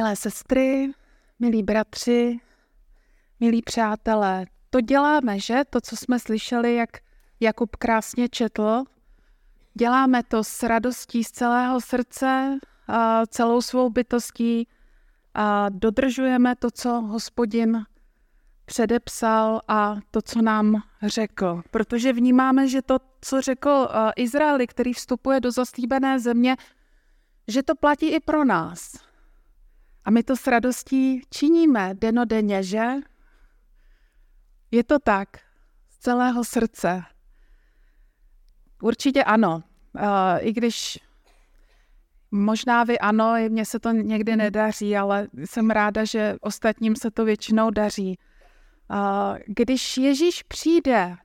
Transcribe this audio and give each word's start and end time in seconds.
Milé 0.00 0.16
sestry, 0.16 0.92
milí 1.38 1.62
bratři, 1.62 2.38
milí 3.40 3.62
přátelé, 3.62 4.46
to 4.70 4.80
děláme, 4.80 5.40
že? 5.40 5.60
To, 5.70 5.80
co 5.80 5.96
jsme 5.96 6.18
slyšeli, 6.18 6.74
jak 6.74 6.90
Jakub 7.40 7.76
krásně 7.76 8.28
četl. 8.28 8.84
Děláme 9.74 10.22
to 10.22 10.44
s 10.44 10.62
radostí 10.62 11.24
z 11.24 11.30
celého 11.30 11.80
srdce, 11.80 12.58
a 12.88 13.26
celou 13.26 13.62
svou 13.62 13.90
bytostí 13.90 14.68
a 15.34 15.68
dodržujeme 15.68 16.56
to, 16.56 16.70
co 16.70 16.90
hospodin 16.90 17.84
předepsal 18.64 19.60
a 19.68 19.96
to, 20.10 20.22
co 20.22 20.42
nám 20.42 20.82
řekl. 21.02 21.62
Protože 21.70 22.12
vnímáme, 22.12 22.68
že 22.68 22.82
to, 22.82 22.98
co 23.20 23.40
řekl 23.40 23.88
Izraeli, 24.16 24.66
který 24.66 24.92
vstupuje 24.92 25.40
do 25.40 25.50
zaslíbené 25.50 26.20
země, 26.20 26.56
že 27.48 27.62
to 27.62 27.74
platí 27.74 28.06
i 28.06 28.20
pro 28.20 28.44
nás. 28.44 29.09
A 30.10 30.12
my 30.12 30.22
to 30.22 30.36
s 30.36 30.46
radostí 30.46 31.22
činíme 31.30 31.94
denodenně, 31.94 32.62
že? 32.62 32.86
Je 34.70 34.84
to 34.84 34.98
tak, 34.98 35.28
z 35.88 35.98
celého 35.98 36.44
srdce. 36.44 37.02
Určitě 38.82 39.24
ano. 39.24 39.62
I 40.38 40.52
když 40.52 40.98
možná 42.30 42.84
vy 42.84 42.98
ano, 42.98 43.34
mně 43.48 43.64
se 43.64 43.80
to 43.80 43.90
někdy 43.90 44.36
nedaří, 44.36 44.96
ale 44.96 45.28
jsem 45.44 45.70
ráda, 45.70 46.04
že 46.04 46.36
ostatním 46.40 46.96
se 46.96 47.10
to 47.10 47.24
většinou 47.24 47.70
daří. 47.70 48.18
Když 49.46 49.96
Ježíš 49.96 50.42
přijde 50.42 51.16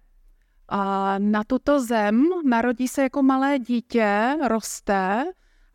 na 1.17 1.43
tuto 1.43 1.79
zem, 1.79 2.23
narodí 2.45 2.87
se 2.87 3.01
jako 3.01 3.23
malé 3.23 3.59
dítě, 3.59 4.37
roste 4.47 5.25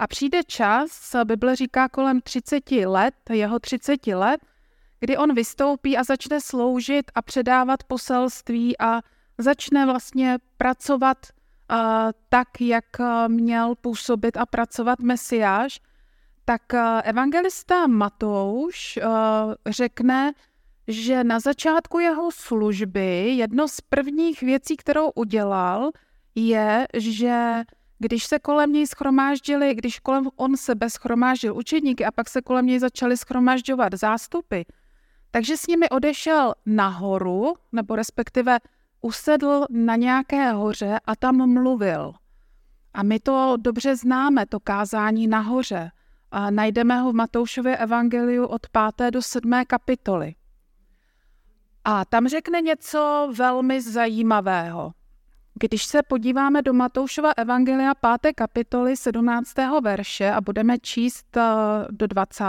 a 0.01 0.07
přijde 0.07 0.45
čas, 0.45 1.17
Bible 1.25 1.57
říká 1.57 1.89
kolem 1.89 2.21
30 2.21 2.71
let, 2.71 3.15
jeho 3.31 3.59
30 3.59 4.07
let, 4.07 4.41
kdy 5.01 5.17
on 5.17 5.35
vystoupí 5.35 5.97
a 5.97 6.05
začne 6.05 6.41
sloužit 6.41 7.11
a 7.15 7.23
předávat 7.23 7.85
poselství 7.85 8.81
a 8.81 9.01
začne 9.39 9.87
vlastně 9.87 10.39
pracovat 10.57 11.17
uh, 11.27 11.77
tak, 12.29 12.49
jak 12.61 12.85
měl 13.29 13.75
působit 13.75 14.37
a 14.37 14.47
pracovat 14.47 15.01
Mesiáš, 15.01 15.81
tak 16.45 16.63
uh, 16.75 16.81
evangelista 17.05 17.87
Matouš 17.87 18.99
uh, 19.03 19.55
řekne, 19.67 20.33
že 20.89 21.25
na 21.25 21.41
začátku 21.41 21.99
jeho 21.99 22.31
služby 22.33 23.29
jedno 23.29 23.69
z 23.69 23.81
prvních 23.81 24.41
věcí, 24.41 24.77
kterou 24.77 25.11
udělal, 25.11 25.91
je, 26.35 26.87
že 26.95 27.63
když 28.03 28.25
se 28.25 28.39
kolem 28.39 28.73
něj 28.73 28.87
schromáždili, 28.87 29.75
když 29.75 29.99
kolem 29.99 30.29
on 30.37 30.57
sebe 30.57 30.91
schromáždil 30.91 31.57
učedníky 31.57 32.05
a 32.05 32.11
pak 32.11 32.29
se 32.29 32.43
kolem 32.43 32.67
něj 32.67 32.79
začali 32.79 33.17
schromážďovat 33.17 33.95
zástupy, 33.95 34.61
takže 35.31 35.57
s 35.57 35.67
nimi 35.67 35.89
odešel 35.89 36.55
nahoru, 36.67 37.55
nebo 37.73 37.97
respektive 37.97 38.59
usedl 39.01 39.67
na 39.71 39.97
nějaké 39.97 40.53
hoře 40.53 41.01
a 41.05 41.17
tam 41.17 41.53
mluvil. 41.53 42.13
A 42.95 43.03
my 43.03 43.21
to 43.21 43.57
dobře 43.61 43.97
známe, 43.97 44.47
to 44.47 44.61
kázání 44.61 45.27
nahoře. 45.27 45.91
A 46.31 46.51
najdeme 46.51 47.01
ho 47.01 47.13
v 47.13 47.15
Matoušově 47.15 47.77
evangeliu 47.77 48.47
od 48.47 48.67
5. 48.97 49.11
do 49.11 49.23
7. 49.23 49.63
kapitoly. 49.67 50.35
A 51.85 52.05
tam 52.05 52.29
řekne 52.29 52.61
něco 52.61 53.33
velmi 53.37 53.81
zajímavého. 53.81 54.93
Když 55.55 55.85
se 55.85 56.03
podíváme 56.03 56.63
do 56.63 56.73
Matoušova 56.73 57.33
evangelia 57.37 57.95
5. 57.95 58.35
kapitoly 58.35 58.97
17. 58.97 59.55
verše 59.83 60.31
a 60.31 60.41
budeme 60.41 60.79
číst 60.79 61.37
eh, 61.37 61.43
do 61.91 62.07
20. 62.07 62.45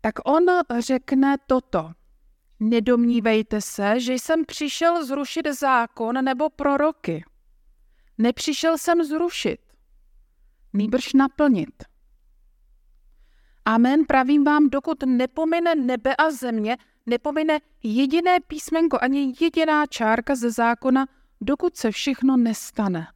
tak 0.00 0.14
on 0.24 0.44
řekne 0.78 1.36
toto. 1.46 1.90
Nedomnívejte 2.60 3.60
se, 3.60 4.00
že 4.00 4.12
jsem 4.12 4.44
přišel 4.44 5.06
zrušit 5.06 5.46
zákon 5.46 6.24
nebo 6.24 6.50
proroky. 6.50 7.24
Nepřišel 8.18 8.78
jsem 8.78 9.04
zrušit, 9.04 9.60
nýbrž 10.72 11.12
naplnit. 11.12 11.84
Amen, 13.64 14.04
pravím 14.04 14.44
vám, 14.44 14.70
dokud 14.70 15.02
nepomine 15.06 15.74
nebe 15.74 16.16
a 16.16 16.30
země, 16.30 16.76
nepomine 17.06 17.58
jediné 17.82 18.40
písmenko 18.40 18.98
ani 19.00 19.34
jediná 19.40 19.86
čárka 19.86 20.34
ze 20.34 20.50
zákona, 20.50 21.06
dokud 21.40 21.76
se 21.76 21.90
všechno 21.90 22.36
nestane. 22.36 23.06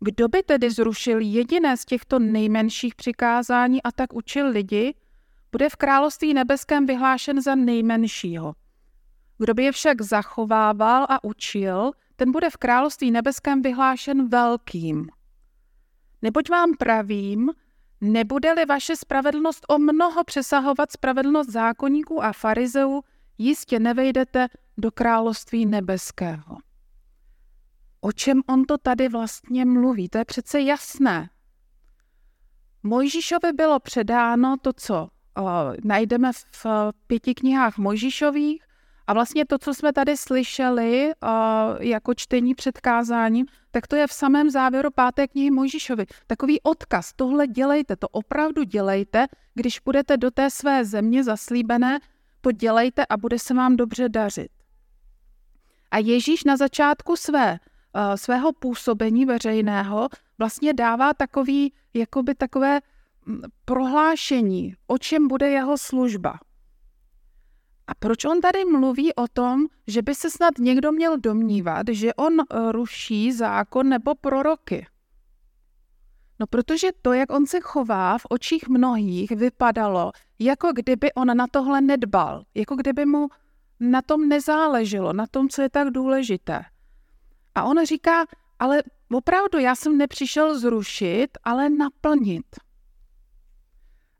Kdo 0.00 0.28
by 0.28 0.42
tedy 0.42 0.70
zrušil 0.70 1.20
jediné 1.20 1.76
z 1.76 1.84
těchto 1.84 2.18
nejmenších 2.18 2.94
přikázání 2.94 3.82
a 3.82 3.92
tak 3.92 4.12
učil 4.12 4.48
lidi, 4.48 4.94
bude 5.52 5.68
v 5.68 5.76
království 5.76 6.34
nebeském 6.34 6.86
vyhlášen 6.86 7.42
za 7.42 7.54
nejmenšího. 7.54 8.54
Kdo 9.38 9.54
by 9.54 9.64
je 9.64 9.72
však 9.72 10.02
zachovával 10.02 11.06
a 11.08 11.24
učil, 11.24 11.92
ten 12.16 12.32
bude 12.32 12.50
v 12.50 12.56
království 12.56 13.10
nebeském 13.10 13.62
vyhlášen 13.62 14.28
velkým. 14.28 15.08
Neboť 16.22 16.50
vám 16.50 16.74
pravím, 16.78 17.50
nebude-li 18.00 18.66
vaše 18.66 18.96
spravedlnost 18.96 19.66
o 19.68 19.78
mnoho 19.78 20.24
přesahovat 20.24 20.92
spravedlnost 20.92 21.50
zákonníků 21.50 22.24
a 22.24 22.32
farizeů, 22.32 23.02
jistě 23.38 23.78
nevejdete 23.78 24.48
do 24.78 24.90
království 24.90 25.66
nebeského. 25.66 26.56
O 28.06 28.12
čem 28.12 28.42
on 28.46 28.64
to 28.64 28.78
tady 28.78 29.08
vlastně 29.08 29.64
mluví? 29.64 30.08
To 30.08 30.18
je 30.18 30.24
přece 30.24 30.60
jasné. 30.60 31.30
Mojžíšovi 32.82 33.52
bylo 33.52 33.80
předáno 33.80 34.56
to, 34.62 34.72
co 34.72 35.08
najdeme 35.84 36.32
v 36.32 36.66
pěti 37.06 37.34
knihách 37.34 37.78
Mojžíšových 37.78 38.64
a 39.06 39.12
vlastně 39.12 39.46
to, 39.46 39.58
co 39.58 39.74
jsme 39.74 39.92
tady 39.92 40.16
slyšeli 40.16 41.12
jako 41.80 42.14
čtení 42.14 42.54
předkázáním, 42.54 43.46
tak 43.70 43.86
to 43.86 43.96
je 43.96 44.06
v 44.06 44.12
samém 44.12 44.50
závěru 44.50 44.90
páté 44.90 45.28
knihy 45.28 45.50
Mojžíšovi. 45.50 46.06
Takový 46.26 46.60
odkaz, 46.60 47.12
tohle 47.16 47.46
dělejte, 47.46 47.96
to 47.96 48.08
opravdu 48.08 48.62
dělejte, 48.62 49.26
když 49.54 49.80
budete 49.80 50.16
do 50.16 50.30
té 50.30 50.50
své 50.50 50.84
země 50.84 51.24
zaslíbené, 51.24 51.98
to 52.40 52.52
dělejte 52.52 53.06
a 53.06 53.16
bude 53.16 53.38
se 53.38 53.54
vám 53.54 53.76
dobře 53.76 54.08
dařit. 54.08 54.50
A 55.90 55.98
Ježíš 55.98 56.44
na 56.44 56.56
začátku 56.56 57.16
své 57.16 57.58
svého 58.16 58.52
působení 58.52 59.26
veřejného 59.26 60.08
vlastně 60.38 60.72
dává 60.72 61.14
takový, 61.14 61.72
jakoby 61.94 62.34
takové 62.34 62.80
mm, 63.26 63.40
prohlášení, 63.64 64.74
o 64.86 64.98
čem 64.98 65.28
bude 65.28 65.50
jeho 65.50 65.78
služba. 65.78 66.38
A 67.86 67.94
proč 67.94 68.24
on 68.24 68.40
tady 68.40 68.64
mluví 68.64 69.14
o 69.14 69.28
tom, 69.28 69.66
že 69.86 70.02
by 70.02 70.14
se 70.14 70.30
snad 70.30 70.58
někdo 70.58 70.92
měl 70.92 71.18
domnívat, 71.18 71.86
že 71.90 72.14
on 72.14 72.32
eh, 72.40 72.72
ruší 72.72 73.32
zákon 73.32 73.88
nebo 73.88 74.14
proroky? 74.14 74.86
No 76.40 76.46
protože 76.46 76.88
to, 77.02 77.12
jak 77.12 77.32
on 77.32 77.46
se 77.46 77.60
chová 77.60 78.18
v 78.18 78.26
očích 78.30 78.68
mnohých, 78.68 79.30
vypadalo, 79.30 80.12
jako 80.38 80.72
kdyby 80.72 81.12
on 81.12 81.36
na 81.36 81.46
tohle 81.50 81.80
nedbal, 81.80 82.44
jako 82.54 82.76
kdyby 82.76 83.06
mu 83.06 83.28
na 83.80 84.02
tom 84.02 84.28
nezáleželo, 84.28 85.12
na 85.12 85.26
tom, 85.26 85.48
co 85.48 85.62
je 85.62 85.70
tak 85.70 85.90
důležité. 85.90 86.64
A 87.56 87.64
on 87.64 87.86
říká, 87.86 88.24
ale 88.58 88.82
opravdu 89.12 89.58
já 89.58 89.74
jsem 89.74 89.98
nepřišel 89.98 90.58
zrušit, 90.58 91.28
ale 91.44 91.70
naplnit. 91.70 92.46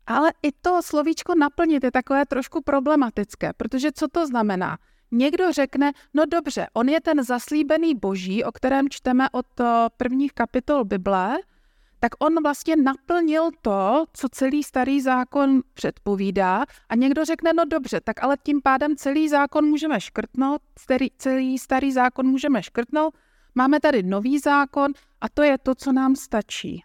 Ale 0.07 0.31
i 0.43 0.51
to 0.51 0.81
slovíčko 0.81 1.35
naplnit 1.35 1.83
je 1.83 1.91
takové 1.91 2.25
trošku 2.25 2.61
problematické, 2.61 3.53
protože 3.53 3.91
co 3.91 4.07
to 4.07 4.27
znamená? 4.27 4.77
Někdo 5.11 5.51
řekne, 5.51 5.91
no 6.13 6.25
dobře, 6.25 6.67
on 6.73 6.89
je 6.89 7.01
ten 7.01 7.23
zaslíbený 7.23 7.95
boží, 7.95 8.43
o 8.43 8.51
kterém 8.51 8.89
čteme 8.89 9.29
od 9.29 9.59
eh, 9.59 9.65
prvních 9.97 10.33
kapitol 10.33 10.85
Bible, 10.85 11.37
tak 11.99 12.11
on 12.19 12.43
vlastně 12.43 12.75
naplnil 12.75 13.49
to, 13.61 14.05
co 14.13 14.29
celý 14.29 14.63
starý 14.63 15.01
zákon 15.01 15.61
předpovídá 15.73 16.65
a 16.89 16.95
někdo 16.95 17.25
řekne, 17.25 17.53
no 17.53 17.65
dobře, 17.65 18.01
tak 18.01 18.23
ale 18.23 18.37
tím 18.43 18.61
pádem 18.61 18.95
celý 18.95 19.29
zákon 19.29 19.65
můžeme 19.65 20.01
škrtnout, 20.01 20.61
celý 21.17 21.57
starý 21.57 21.91
zákon 21.91 22.27
můžeme 22.27 22.63
škrtnout, 22.63 23.13
Máme 23.57 23.79
tady 23.79 24.03
nový 24.03 24.39
zákon 24.39 24.91
a 25.21 25.29
to 25.29 25.43
je 25.43 25.57
to, 25.57 25.75
co 25.75 25.91
nám 25.91 26.15
stačí. 26.15 26.83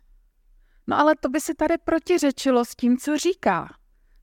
No 0.87 0.99
ale 0.99 1.15
to 1.21 1.29
by 1.29 1.41
se 1.41 1.55
tady 1.55 1.79
protiřečilo 1.79 2.65
s 2.65 2.75
tím, 2.77 2.97
co 2.97 3.19
říká. 3.19 3.75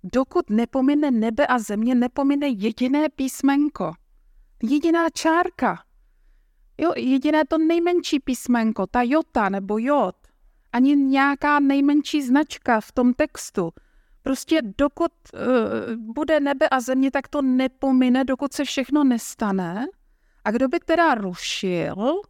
Dokud 0.04 0.50
nepomine 0.50 1.12
nebe 1.12 1.48
a 1.48 1.60
země, 1.60 1.96
nepomine 1.96 2.48
jediné 2.48 3.10
písmenko. 3.10 3.94
Jediná 4.64 5.10
čárka. 5.10 5.84
Jo, 6.78 6.94
jediné 6.98 7.46
to 7.46 7.58
nejmenší 7.58 8.20
písmenko, 8.20 8.88
ta 8.88 9.02
jota 9.02 9.50
nebo 9.50 9.78
jod. 9.78 10.16
Ani 10.74 10.96
nějaká 10.96 11.60
nejmenší 11.60 12.22
značka 12.22 12.82
v 12.82 12.92
tom 12.92 13.14
textu. 13.14 13.72
Prostě 14.22 14.62
dokud 14.78 15.12
uh, 15.34 15.96
bude 15.96 16.40
nebe 16.40 16.70
a 16.70 16.80
země, 16.80 17.12
tak 17.12 17.28
to 17.28 17.42
nepomine, 17.42 18.26
dokud 18.26 18.54
se 18.54 18.64
všechno 18.64 19.04
nestane. 19.04 19.86
A 20.46 20.52
kdo 20.52 20.68
by 20.68 20.80
teda 20.80 21.16
rušil, 21.16 22.22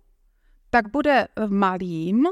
tak 0.69 0.91
bude 0.91 1.27
malým, 1.47 2.27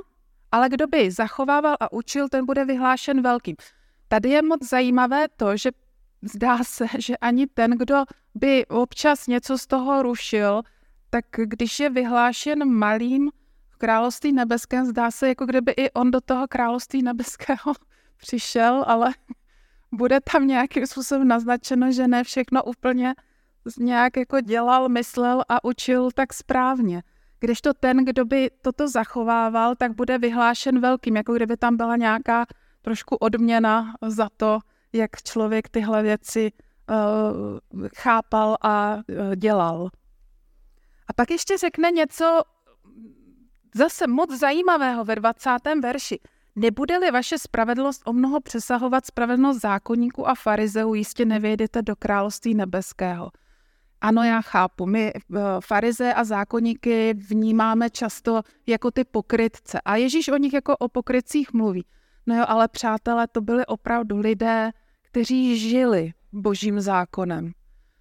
ale 0.52 0.70
kdo 0.70 0.88
by 0.88 1.12
zachovával 1.12 1.76
a 1.80 1.92
učil, 1.94 2.30
ten 2.30 2.46
bude 2.46 2.66
vyhlášen 2.66 3.22
velkým. 3.22 3.56
tady 4.08 4.30
je 4.30 4.42
moc 4.42 4.70
zajímavé 4.70 5.28
to, 5.38 5.58
že 5.58 5.72
zdá 6.22 6.64
se, 6.64 6.86
že 6.98 7.18
ani 7.18 7.48
ten, 7.48 7.72
kdo 7.72 8.04
by 8.36 8.66
občas 8.66 9.28
něco 9.28 9.58
z 9.58 9.68
toho 9.68 10.04
rušil, 10.04 10.62
tak 11.10 11.26
když 11.36 11.80
je 11.80 11.90
vyhlášen 11.90 12.74
malým 12.74 13.32
v 13.70 13.78
království 13.78 14.32
nebeském, 14.32 14.86
zdá 14.86 15.12
se, 15.12 15.28
jako 15.28 15.46
kdyby 15.46 15.72
i 15.72 15.92
on 15.92 16.12
do 16.12 16.22
toho 16.22 16.48
království 16.48 17.04
nebeského 17.04 17.74
přišel, 18.18 18.84
ale 18.88 19.14
bude 19.92 20.20
tam 20.22 20.48
nějakým 20.48 20.88
způsobem 20.88 21.28
naznačeno, 21.28 21.92
že 21.92 22.08
ne 22.08 22.24
všechno 22.24 22.64
úplně 22.64 23.16
nějak 23.80 24.18
jako 24.18 24.42
dělal, 24.42 24.90
myslel 24.90 25.44
a 25.50 25.64
učil 25.64 26.12
tak 26.12 26.34
správně. 26.34 27.04
Když 27.40 27.62
to 27.62 27.74
ten, 27.74 28.06
kdo 28.06 28.26
by 28.26 28.52
toto 28.62 28.88
zachovával, 28.88 29.76
tak 29.76 29.96
bude 29.96 30.18
vyhlášen 30.18 30.80
velkým, 30.80 31.16
jako 31.16 31.34
kdyby 31.34 31.58
tam 31.58 31.78
byla 31.78 31.96
nějaká 31.96 32.46
trošku 32.82 33.16
odměna 33.16 33.94
za 34.08 34.30
to, 34.38 34.60
jak 34.94 35.24
člověk 35.24 35.70
tyhle 35.70 36.04
věci 36.04 36.52
uh, 36.52 37.88
chápal 37.98 38.58
a 38.62 38.96
uh, 38.96 39.36
dělal. 39.36 39.90
A 41.08 41.14
pak 41.14 41.32
ještě 41.32 41.58
řekne 41.58 41.92
něco 41.92 42.42
zase 43.76 44.08
moc 44.08 44.40
zajímavého 44.40 45.06
ve 45.06 45.16
20. 45.16 45.50
verši. 45.82 46.20
Nebude-li 46.56 47.12
vaše 47.12 47.38
spravedlnost 47.38 48.02
o 48.06 48.14
mnoho 48.14 48.42
přesahovat 48.42 49.06
spravedlnost 49.06 49.62
zákonníků 49.62 50.30
a 50.30 50.36
farizeů, 50.36 50.94
jistě 50.94 51.26
nevějdete 51.26 51.82
do 51.82 51.96
království 51.96 52.56
nebeského. 52.56 53.32
Ano, 54.02 54.24
já 54.24 54.42
chápu. 54.42 54.86
My 54.86 55.14
eh, 55.14 55.40
farize 55.60 56.14
a 56.14 56.24
zákonníky 56.24 57.14
vnímáme 57.14 57.90
často 57.90 58.42
jako 58.68 58.92
ty 58.92 59.04
pokrytce. 59.04 59.82
A 59.82 59.96
Ježíš 59.96 60.28
o 60.28 60.38
nich 60.38 60.54
jako 60.54 60.78
o 60.78 60.90
pokrytcích 60.90 61.54
mluví. 61.54 61.86
No 62.28 62.36
jo, 62.36 62.46
ale 62.48 62.68
přátelé, 62.68 63.28
to 63.28 63.42
byli 63.42 63.66
opravdu 63.66 64.18
lidé, 64.18 64.72
kteří 65.02 65.60
žili 65.60 66.14
božím 66.32 66.80
zákonem. 66.80 67.52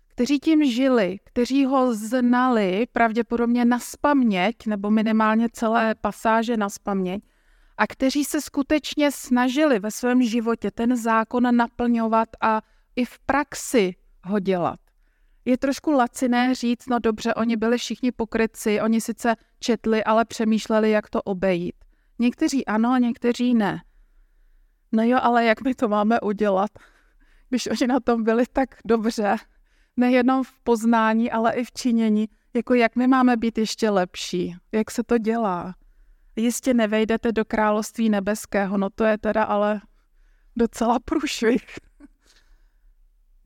Kteří 0.08 0.38
tím 0.38 0.64
žili, 0.64 1.18
kteří 1.24 1.64
ho 1.64 1.94
znali 1.94 2.86
pravděpodobně 2.92 3.64
na 3.64 3.78
spaměť, 3.78 4.66
nebo 4.66 4.90
minimálně 4.90 5.48
celé 5.52 5.94
pasáže 5.94 6.56
na 6.56 6.68
spaměť, 6.68 7.22
a 7.78 7.86
kteří 7.86 8.24
se 8.24 8.40
skutečně 8.40 9.10
snažili 9.10 9.78
ve 9.78 9.90
svém 9.90 10.22
životě 10.22 10.70
ten 10.70 10.96
zákon 10.96 11.56
naplňovat 11.56 12.28
a 12.40 12.62
i 12.96 13.04
v 13.04 13.18
praxi 13.18 13.94
ho 14.24 14.38
dělat. 14.38 14.85
Je 15.48 15.58
trošku 15.58 15.90
laciné 15.90 16.54
říct, 16.54 16.88
no 16.88 16.98
dobře, 16.98 17.34
oni 17.34 17.56
byli 17.56 17.78
všichni 17.78 18.12
pokryci, 18.12 18.80
oni 18.80 19.00
sice 19.00 19.36
četli, 19.58 20.04
ale 20.04 20.24
přemýšleli, 20.24 20.90
jak 20.90 21.10
to 21.10 21.22
obejít. 21.22 21.74
Někteří 22.18 22.66
ano, 22.66 22.96
někteří 22.96 23.54
ne. 23.54 23.82
No 24.92 25.02
jo, 25.02 25.18
ale 25.22 25.44
jak 25.44 25.62
my 25.62 25.74
to 25.74 25.88
máme 25.88 26.20
udělat, 26.20 26.70
když 27.48 27.66
oni 27.66 27.86
na 27.86 28.00
tom 28.00 28.24
byli 28.24 28.44
tak 28.52 28.74
dobře, 28.84 29.36
nejenom 29.96 30.44
v 30.44 30.52
poznání, 30.64 31.30
ale 31.30 31.52
i 31.52 31.64
v 31.64 31.72
činění, 31.72 32.28
jako 32.54 32.74
jak 32.74 32.96
my 32.96 33.06
máme 33.06 33.36
být 33.36 33.58
ještě 33.58 33.90
lepší, 33.90 34.56
jak 34.72 34.90
se 34.90 35.02
to 35.02 35.18
dělá. 35.18 35.74
Jistě 36.36 36.74
nevejdete 36.74 37.32
do 37.32 37.44
království 37.44 38.10
nebeského, 38.10 38.78
no 38.78 38.90
to 38.90 39.04
je 39.04 39.18
teda 39.18 39.42
ale 39.42 39.80
docela 40.56 40.98
průšvih. 40.98 41.66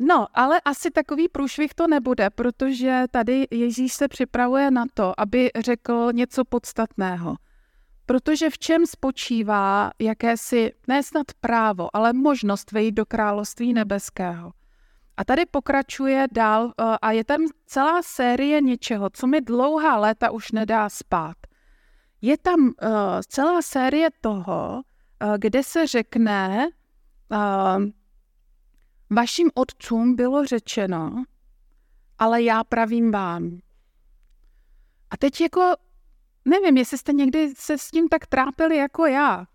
No, 0.02 0.26
ale 0.34 0.60
asi 0.64 0.90
takový 0.90 1.28
průšvih 1.28 1.74
to 1.74 1.86
nebude, 1.86 2.30
protože 2.30 3.04
tady 3.10 3.46
Ježíš 3.50 3.92
se 3.92 4.08
připravuje 4.08 4.70
na 4.70 4.84
to, 4.94 5.20
aby 5.20 5.50
řekl 5.58 6.08
něco 6.12 6.44
podstatného. 6.44 7.36
Protože 8.06 8.50
v 8.50 8.58
čem 8.58 8.86
spočívá 8.86 9.90
jakési, 9.98 10.72
ne 10.88 11.02
snad 11.02 11.26
právo, 11.40 11.96
ale 11.96 12.12
možnost 12.12 12.72
vejít 12.72 12.94
do 12.94 13.06
království 13.06 13.72
nebeského. 13.72 14.52
A 15.16 15.24
tady 15.24 15.46
pokračuje 15.46 16.26
dál 16.32 16.72
eh, 16.80 16.84
a 17.02 17.12
je 17.12 17.24
tam 17.24 17.40
celá 17.66 18.02
série 18.02 18.60
něčeho, 18.60 19.10
co 19.12 19.26
mi 19.26 19.40
dlouhá 19.40 19.98
léta 19.98 20.30
už 20.30 20.52
nedá 20.52 20.88
spát. 20.88 21.36
Je 22.22 22.38
tam 22.38 22.60
uh, 22.60 22.72
celá 23.28 23.62
série 23.62 24.08
toho, 24.20 24.82
uh, 25.24 25.34
kde 25.38 25.62
se 25.62 25.86
řekne, 25.86 26.68
uh, 27.32 27.84
vašim 29.10 29.50
otcům 29.54 30.16
bylo 30.16 30.44
řečeno, 30.44 31.24
ale 32.18 32.42
já 32.42 32.64
pravím 32.64 33.10
vám. 33.10 33.60
A 35.10 35.16
teď 35.16 35.40
jako, 35.40 35.72
nevím, 36.44 36.76
jestli 36.76 36.98
jste 36.98 37.12
někdy 37.12 37.54
se 37.56 37.78
s 37.78 37.90
tím 37.90 38.08
tak 38.08 38.26
trápili 38.26 38.76
jako 38.76 39.06
já. 39.06 39.46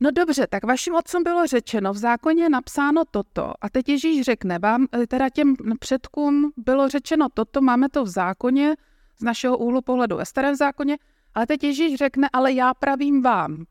No 0.00 0.10
dobře, 0.10 0.46
tak 0.46 0.64
vašim 0.64 0.94
otcům 0.94 1.22
bylo 1.22 1.46
řečeno, 1.46 1.92
v 1.92 1.96
zákoně 1.96 2.42
je 2.42 2.50
napsáno 2.50 3.02
toto. 3.10 3.52
A 3.60 3.70
teď 3.70 3.88
Ježíš 3.88 4.22
řekne 4.22 4.58
vám, 4.58 4.86
teda 5.08 5.28
těm 5.28 5.56
předkům 5.78 6.52
bylo 6.56 6.88
řečeno 6.88 7.26
toto, 7.34 7.60
máme 7.60 7.88
to 7.88 8.04
v 8.04 8.08
zákoně, 8.08 8.76
z 9.18 9.22
našeho 9.22 9.58
úhlu 9.58 9.82
pohledu 9.82 10.16
ve 10.16 10.26
starém 10.26 10.54
zákoně, 10.56 10.98
ale 11.34 11.46
teď 11.46 11.64
Ježíš 11.64 11.94
řekne, 11.94 12.28
ale 12.32 12.52
já 12.52 12.74
pravím 12.74 13.22
vám. 13.22 13.64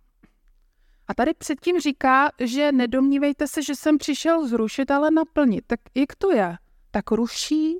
A 1.09 1.13
tady 1.13 1.33
předtím 1.33 1.79
říká, 1.79 2.31
že 2.39 2.71
nedomnívejte 2.71 3.47
se, 3.47 3.63
že 3.63 3.75
jsem 3.75 3.97
přišel 3.97 4.47
zrušit, 4.47 4.91
ale 4.91 5.11
naplnit. 5.11 5.63
Tak 5.67 5.79
jak 5.95 6.15
to 6.15 6.31
je? 6.31 6.57
Tak 6.91 7.11
ruší 7.11 7.75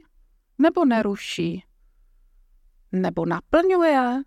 nebo 0.57 0.85
neruší? 0.85 1.63
Nebo 2.91 3.25
naplňuje? 3.25 4.21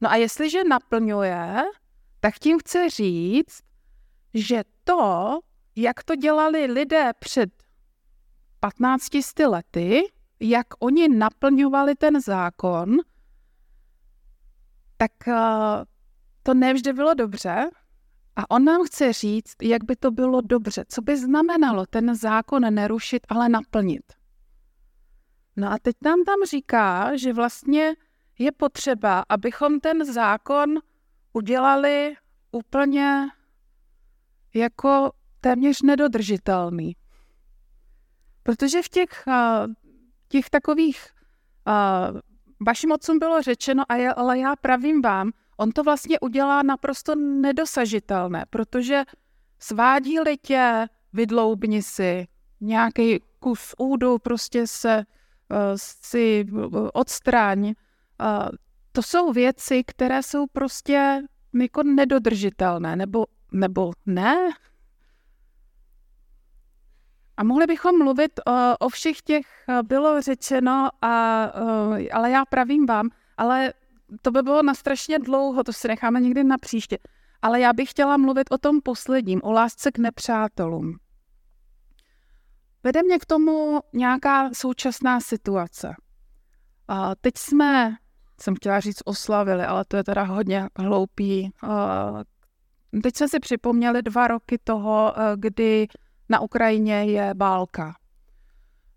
No 0.00 0.10
a 0.10 0.16
jestliže 0.16 0.64
naplňuje, 0.64 1.62
tak 2.20 2.38
tím 2.38 2.58
chce 2.58 2.90
říct, 2.90 3.60
že 4.34 4.64
to, 4.84 5.38
jak 5.76 6.04
to 6.04 6.16
dělali 6.16 6.66
lidé 6.66 7.12
před 7.18 7.50
15 8.60 9.08
lety, 9.46 10.02
jak 10.40 10.66
oni 10.78 11.08
naplňovali 11.08 11.94
ten 11.94 12.20
zákon, 12.20 12.96
tak 14.96 15.12
uh, 15.26 15.34
to 16.42 16.54
nevždy 16.54 16.92
bylo 16.92 17.14
dobře. 17.14 17.70
A 18.38 18.50
on 18.50 18.64
nám 18.64 18.84
chce 18.86 19.12
říct, 19.12 19.56
jak 19.62 19.84
by 19.84 19.96
to 19.96 20.10
bylo 20.10 20.40
dobře, 20.40 20.84
co 20.88 21.02
by 21.02 21.16
znamenalo 21.16 21.86
ten 21.86 22.14
zákon 22.14 22.74
nerušit, 22.74 23.26
ale 23.28 23.48
naplnit. 23.48 24.12
No 25.56 25.72
a 25.72 25.78
teď 25.82 25.96
nám 26.04 26.24
tam 26.24 26.36
říká, 26.50 27.16
že 27.16 27.32
vlastně 27.32 27.94
je 28.38 28.52
potřeba, 28.52 29.24
abychom 29.28 29.80
ten 29.80 30.12
zákon 30.12 30.74
udělali 31.32 32.14
úplně 32.50 33.26
jako 34.54 35.12
téměř 35.40 35.82
nedodržitelný. 35.82 36.96
Protože 38.42 38.82
v 38.82 38.88
těch, 38.88 39.24
těch 40.28 40.50
takových 40.50 41.06
vašim 42.66 42.92
otcům 42.92 43.18
bylo 43.18 43.42
řečeno, 43.42 43.84
ale 44.16 44.38
já 44.38 44.56
pravím 44.56 45.02
vám, 45.02 45.30
on 45.60 45.70
to 45.70 45.82
vlastně 45.82 46.20
udělá 46.20 46.62
naprosto 46.62 47.14
nedosažitelné, 47.14 48.44
protože 48.50 49.02
svádí-li 49.58 50.36
tě, 50.36 50.86
vydloubni 51.12 51.82
si 51.82 52.26
nějaký 52.60 53.20
kus 53.38 53.74
údu, 53.78 54.18
prostě 54.18 54.66
se 54.66 55.04
uh, 55.50 55.56
si 55.76 56.46
odstráň. 56.92 57.66
Uh, 57.66 58.48
to 58.92 59.02
jsou 59.02 59.32
věci, 59.32 59.84
které 59.84 60.22
jsou 60.22 60.46
prostě 60.46 61.22
jako 61.60 61.82
nedodržitelné, 61.82 62.96
nebo, 62.96 63.26
nebo 63.52 63.92
ne. 64.06 64.36
A 67.36 67.44
mohli 67.44 67.66
bychom 67.66 67.98
mluvit 67.98 68.40
o, 68.46 68.76
o 68.78 68.88
všech 68.88 69.22
těch, 69.22 69.46
bylo 69.82 70.22
řečeno, 70.22 70.88
a, 71.02 71.44
ale 72.12 72.30
já 72.30 72.44
pravím 72.44 72.86
vám, 72.86 73.10
ale 73.36 73.72
to 74.22 74.30
by 74.30 74.42
bylo 74.42 74.62
na 74.62 74.74
strašně 74.74 75.18
dlouho, 75.18 75.64
to 75.64 75.72
si 75.72 75.88
necháme 75.88 76.20
někdy 76.20 76.44
na 76.44 76.58
příště. 76.58 76.98
Ale 77.42 77.60
já 77.60 77.72
bych 77.72 77.90
chtěla 77.90 78.16
mluvit 78.16 78.46
o 78.50 78.58
tom 78.58 78.80
posledním, 78.80 79.40
o 79.44 79.52
lásce 79.52 79.92
k 79.92 79.98
nepřátelům. 79.98 80.98
Vede 82.84 83.02
mě 83.02 83.18
k 83.18 83.26
tomu 83.26 83.80
nějaká 83.92 84.50
současná 84.54 85.20
situace. 85.20 85.94
A 86.88 87.14
teď 87.14 87.38
jsme, 87.38 87.96
jsem 88.40 88.54
chtěla 88.54 88.80
říct 88.80 89.02
oslavili, 89.04 89.64
ale 89.64 89.84
to 89.88 89.96
je 89.96 90.04
teda 90.04 90.22
hodně 90.22 90.68
hloupý. 90.76 91.50
Teď 93.02 93.16
jsme 93.16 93.28
si 93.28 93.40
připomněli 93.40 94.02
dva 94.02 94.28
roky 94.28 94.58
toho, 94.64 95.14
kdy 95.36 95.88
na 96.28 96.40
Ukrajině 96.40 97.04
je 97.04 97.34
válka. 97.36 97.94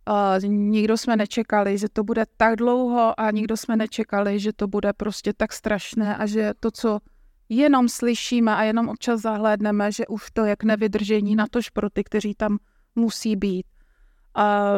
Uh, 0.10 0.50
nikdo 0.50 0.98
jsme 0.98 1.16
nečekali, 1.16 1.78
že 1.78 1.90
to 1.90 2.04
bude 2.04 2.26
tak 2.38 2.56
dlouho 2.56 3.20
a 3.20 3.32
nikdo 3.32 3.58
jsme 3.58 3.76
nečekali, 3.76 4.40
že 4.40 4.54
to 4.54 4.68
bude 4.68 4.94
prostě 4.94 5.34
tak 5.34 5.54
strašné 5.54 6.18
a 6.18 6.26
že 6.26 6.54
to, 6.60 6.72
co 6.72 7.00
jenom 7.50 7.90
slyšíme 7.90 8.56
a 8.56 8.64
jenom 8.64 8.90
občas 8.90 9.22
zahlédneme, 9.22 9.92
že 9.92 10.08
už 10.08 10.32
to 10.34 10.46
jak 10.46 10.64
nevydržení 10.64 11.36
na 11.36 11.48
tož 11.52 11.70
pro 11.70 11.90
ty, 11.90 12.04
kteří 12.04 12.36
tam 12.36 12.58
musí 12.96 13.36
být. 13.36 13.66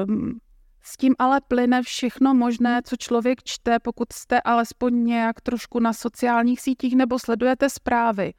Um, 0.05 0.39
s 0.81 0.97
tím 0.97 1.15
ale 1.19 1.41
plyne 1.41 1.81
všechno 1.81 2.33
možné, 2.33 2.81
co 2.85 2.95
člověk 2.95 3.43
čte, 3.43 3.79
pokud 3.79 4.13
jste 4.13 4.41
alespoň 4.41 5.03
nějak 5.03 5.41
trošku 5.41 5.79
na 5.79 5.93
sociálních 5.93 6.61
sítích 6.61 6.95
nebo 6.95 7.19
sledujete 7.19 7.69
zprávy. 7.69 8.33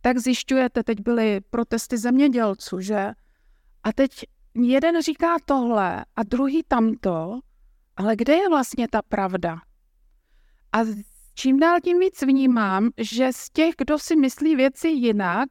tak 0.00 0.18
zjišťujete, 0.18 0.82
teď 0.82 1.00
byly 1.00 1.40
protesty 1.50 1.98
zemědělců, 1.98 2.80
že? 2.80 3.12
A 3.82 3.92
teď 3.92 4.24
jeden 4.54 5.02
říká 5.02 5.36
tohle 5.44 6.04
a 6.16 6.22
druhý 6.22 6.62
tamto, 6.68 7.40
ale 7.96 8.16
kde 8.16 8.34
je 8.34 8.48
vlastně 8.48 8.88
ta 8.88 9.02
pravda? 9.02 9.58
A 10.72 10.78
čím 11.34 11.58
dál 11.58 11.80
tím 11.84 11.98
víc 11.98 12.22
vnímám, 12.22 12.90
že 12.98 13.32
z 13.32 13.50
těch, 13.50 13.74
kdo 13.78 13.98
si 13.98 14.16
myslí 14.16 14.56
věci 14.56 14.88
jinak, 14.88 15.48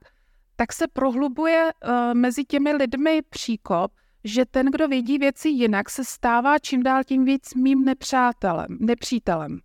tak 0.56 0.74
se 0.74 0.88
prohlubuje 0.88 1.72
uh, 1.74 1.92
mezi 2.14 2.46
těmi 2.46 2.74
lidmi 2.74 3.22
příkop, 3.30 3.92
že 4.24 4.46
ten, 4.46 4.66
kdo 4.66 4.88
vidí 4.88 5.18
věci 5.18 5.50
jinak, 5.50 5.90
se 5.90 6.06
stává 6.06 6.60
čím 6.60 6.84
dál 6.84 7.04
tím 7.04 7.26
víc 7.26 7.54
mým 7.54 7.86
nepřátelem, 7.86 8.78
nepřítelem. 8.80 9.60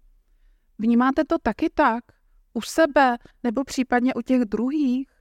Vnímáte 0.79 1.25
to 1.25 1.39
taky 1.39 1.71
tak? 1.75 2.05
U 2.53 2.63
sebe 2.63 3.17
nebo 3.43 3.65
případně 3.65 4.15
u 4.15 4.23
těch 4.23 4.41
druhých? 4.41 5.14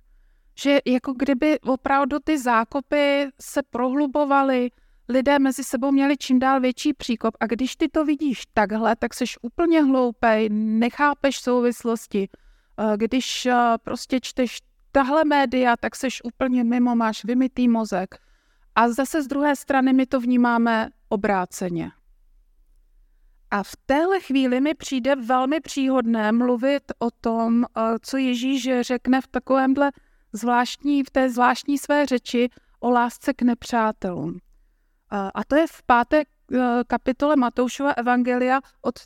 Že 0.60 0.80
jako 0.86 1.14
kdyby 1.14 1.60
opravdu 1.60 2.18
ty 2.24 2.38
zákopy 2.38 3.28
se 3.42 3.62
prohlubovaly, 3.70 4.70
lidé 5.10 5.40
mezi 5.40 5.64
sebou 5.64 5.92
měli 5.92 6.18
čím 6.18 6.40
dál 6.40 6.60
větší 6.60 6.94
příkop 6.94 7.36
a 7.40 7.46
když 7.48 7.76
ty 7.76 7.90
to 7.90 8.06
vidíš 8.06 8.44
takhle, 8.54 8.96
tak 8.96 9.14
jsi 9.14 9.26
úplně 9.42 9.84
hloupej, 9.84 10.50
nechápeš 10.52 11.40
souvislosti. 11.40 12.30
Eh, 12.80 12.98
když 12.98 13.46
eh, 13.46 13.56
prostě 13.84 14.20
čteš 14.22 14.58
tahle 14.92 15.26
média, 15.26 15.78
tak 15.78 15.96
jsi 15.96 16.08
úplně 16.24 16.64
mimo, 16.64 16.96
máš 16.96 17.26
vymitý 17.26 17.68
mozek. 17.68 18.16
A 18.76 18.90
zase 18.90 19.24
z 19.24 19.28
druhé 19.28 19.56
strany 19.56 19.94
my 19.94 20.06
to 20.06 20.20
vnímáme 20.20 20.90
obráceně. 21.10 21.92
A 23.52 23.64
v 23.64 23.72
téhle 23.86 24.20
chvíli 24.20 24.62
mi 24.62 24.74
přijde 24.74 25.16
velmi 25.16 25.60
příhodné 25.60 26.32
mluvit 26.32 26.84
o 27.00 27.12
tom, 27.12 27.64
eh, 27.64 27.82
co 28.02 28.18
Ježíš 28.18 28.70
řekne 28.82 29.22
v 29.22 29.28
takovémhle 29.28 29.92
zvláštní, 30.34 31.04
v 31.04 31.10
té 31.10 31.30
zvláštní 31.30 31.78
své 31.78 32.06
řeči 32.06 32.50
o 32.80 32.90
lásce 32.90 33.34
k 33.34 33.42
nepřátelům. 33.42 34.40
A 35.34 35.44
to 35.44 35.56
je 35.56 35.68
v 35.68 35.84
páté 35.84 36.22
eh, 36.22 36.84
kapitole 36.88 37.36
Matoušova 37.36 37.92
Evangelia 37.92 38.60
od 38.82 39.00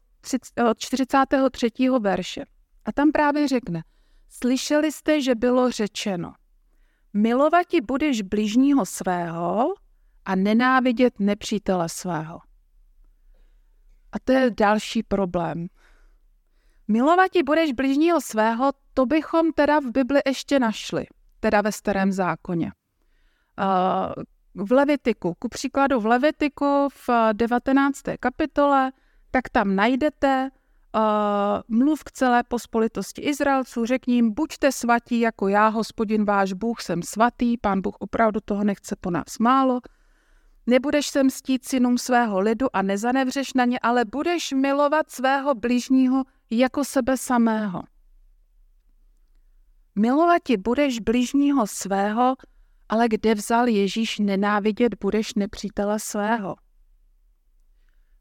43. 0.78 1.70
verše. 2.00 2.46
A 2.86 2.92
tam 2.92 3.12
právě 3.12 3.48
řekne, 3.48 3.84
slyšeli 4.30 4.92
jste, 4.92 5.22
že 5.22 5.36
bylo 5.36 5.72
řečeno, 5.72 6.34
milovati 7.14 7.82
budeš 7.82 8.22
bližního 8.22 8.86
svého 8.86 9.74
a 10.26 10.36
nenávidět 10.36 11.20
nepřítele 11.20 11.90
svého. 11.90 12.40
A 14.12 14.20
to 14.24 14.32
je 14.32 14.52
další 14.52 15.04
problém. 15.04 15.68
Milovati 16.88 17.44
budeš 17.44 17.72
bližního 17.74 18.22
svého, 18.22 18.72
to 18.94 19.06
bychom 19.06 19.52
teda 19.52 19.80
v 19.80 19.92
Bibli 19.92 20.20
ještě 20.26 20.60
našli, 20.60 21.06
teda 21.40 21.62
ve 21.62 21.72
starém 21.72 22.12
zákoně. 22.12 22.72
Uh, 23.60 24.24
v 24.66 24.72
Levitiku, 24.72 25.34
ku 25.40 25.50
příkladu 25.50 26.00
v 26.00 26.06
Levitiku 26.06 26.88
v 26.94 27.10
19. 27.34 28.02
kapitole, 28.20 28.92
tak 29.32 29.50
tam 29.50 29.76
najdete 29.76 30.50
uh, 30.96 31.02
mluv 31.68 32.04
k 32.04 32.12
celé 32.12 32.44
pospolitosti 32.44 33.22
Izraelců, 33.22 33.86
řekni 33.86 34.16
jim, 34.16 34.34
buďte 34.34 34.72
svatí, 34.72 35.20
jako 35.20 35.48
já, 35.48 35.68
hospodin 35.68 36.26
váš 36.26 36.54
Bůh, 36.54 36.82
jsem 36.82 37.04
svatý, 37.04 37.58
pán 37.58 37.82
Bůh 37.82 37.96
opravdu 38.00 38.40
toho 38.46 38.64
nechce 38.64 38.96
po 38.96 39.12
nás 39.12 39.40
málo. 39.40 39.80
Nebudeš 40.68 41.08
se 41.08 41.24
mstít 41.24 41.66
synům 41.66 41.98
svého 41.98 42.40
lidu 42.40 42.76
a 42.76 42.82
nezanevřeš 42.82 43.54
na 43.54 43.66
ně, 43.66 43.80
ale 43.80 44.06
budeš 44.06 44.52
milovat 44.52 45.12
svého 45.12 45.56
bližního 45.56 46.24
jako 46.52 46.86
sebe 46.86 47.18
samého. 47.18 47.84
Milovat 50.00 50.44
ti 50.44 50.58
budeš 50.58 51.00
bližního 51.00 51.68
svého, 51.68 52.36
ale 52.90 53.08
kde 53.08 53.36
vzal 53.36 53.68
Ježíš 53.68 54.20
nenávidět 54.20 54.96
budeš 55.02 55.34
nepřítele 55.34 56.00
svého? 56.00 56.56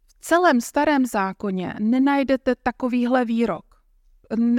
V 0.06 0.14
celém 0.20 0.60
starém 0.60 1.06
zákoně 1.06 1.74
nenajdete 1.78 2.54
takovýhle 2.62 3.24
výrok. 3.24 3.64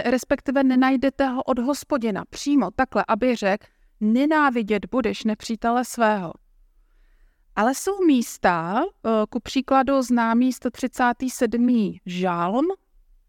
Respektive 0.05 0.63
nenajdete 0.63 1.27
ho 1.27 1.43
od 1.43 1.59
hospodina 1.59 2.23
přímo 2.29 2.71
takhle, 2.75 3.03
aby 3.07 3.35
řekl, 3.35 3.65
nenávidět 3.99 4.85
budeš 4.85 5.23
nepřítele 5.23 5.85
svého. 5.85 6.33
Ale 7.55 7.75
jsou 7.75 8.05
místa, 8.05 8.81
eh, 8.81 9.09
ku 9.29 9.39
příkladu 9.39 10.01
známý 10.01 10.53
137. 10.53 11.99
žálm, 12.05 12.65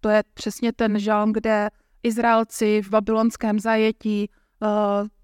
to 0.01 0.09
je 0.09 0.23
přesně 0.35 0.73
ten 0.73 0.99
žálm, 0.99 1.33
kde 1.33 1.71
Izraelci 2.03 2.83
v 2.83 2.91
babylonském 2.91 3.61
zajetí 3.61 4.31
uh, 4.63 4.69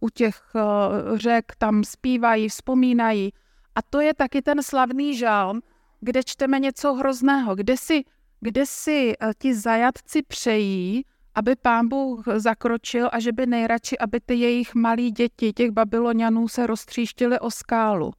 u 0.00 0.08
těch 0.08 0.50
uh, 0.54 1.18
řek 1.18 1.52
tam 1.58 1.84
zpívají, 1.84 2.48
vzpomínají. 2.48 3.32
A 3.74 3.82
to 3.82 4.00
je 4.00 4.14
taky 4.14 4.42
ten 4.42 4.62
slavný 4.62 5.18
žálm, 5.18 5.60
kde 6.00 6.22
čteme 6.22 6.58
něco 6.58 6.94
hrozného, 6.94 7.54
kde 7.54 7.76
si, 7.76 8.04
kde 8.40 8.66
si 8.66 9.14
uh, 9.22 9.32
ti 9.38 9.54
zajatci 9.54 10.22
přejí, 10.22 11.04
aby 11.34 11.56
pán 11.56 11.88
Bůh 11.88 12.24
zakročil 12.36 13.08
a 13.12 13.20
že 13.20 13.32
by 13.32 13.46
nejradši, 13.46 13.98
aby 13.98 14.20
ty 14.20 14.34
jejich 14.34 14.74
malí 14.74 15.10
děti, 15.10 15.52
těch 15.52 15.70
babylonianů, 15.70 16.48
se 16.48 16.66
roztříštily 16.66 17.38
o 17.38 17.50
skálu. 17.50 18.12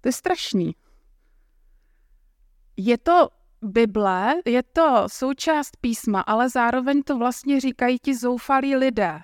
To 0.00 0.08
je 0.08 0.12
strašný. 0.12 0.74
Je 2.76 2.98
to 2.98 3.28
Bible, 3.66 4.34
je 4.44 4.62
to 4.62 5.04
součást 5.06 5.76
písma, 5.80 6.20
ale 6.20 6.48
zároveň 6.48 7.02
to 7.02 7.18
vlastně 7.18 7.60
říkají 7.60 7.98
ti 8.02 8.14
zoufalí 8.14 8.76
lidé. 8.76 9.20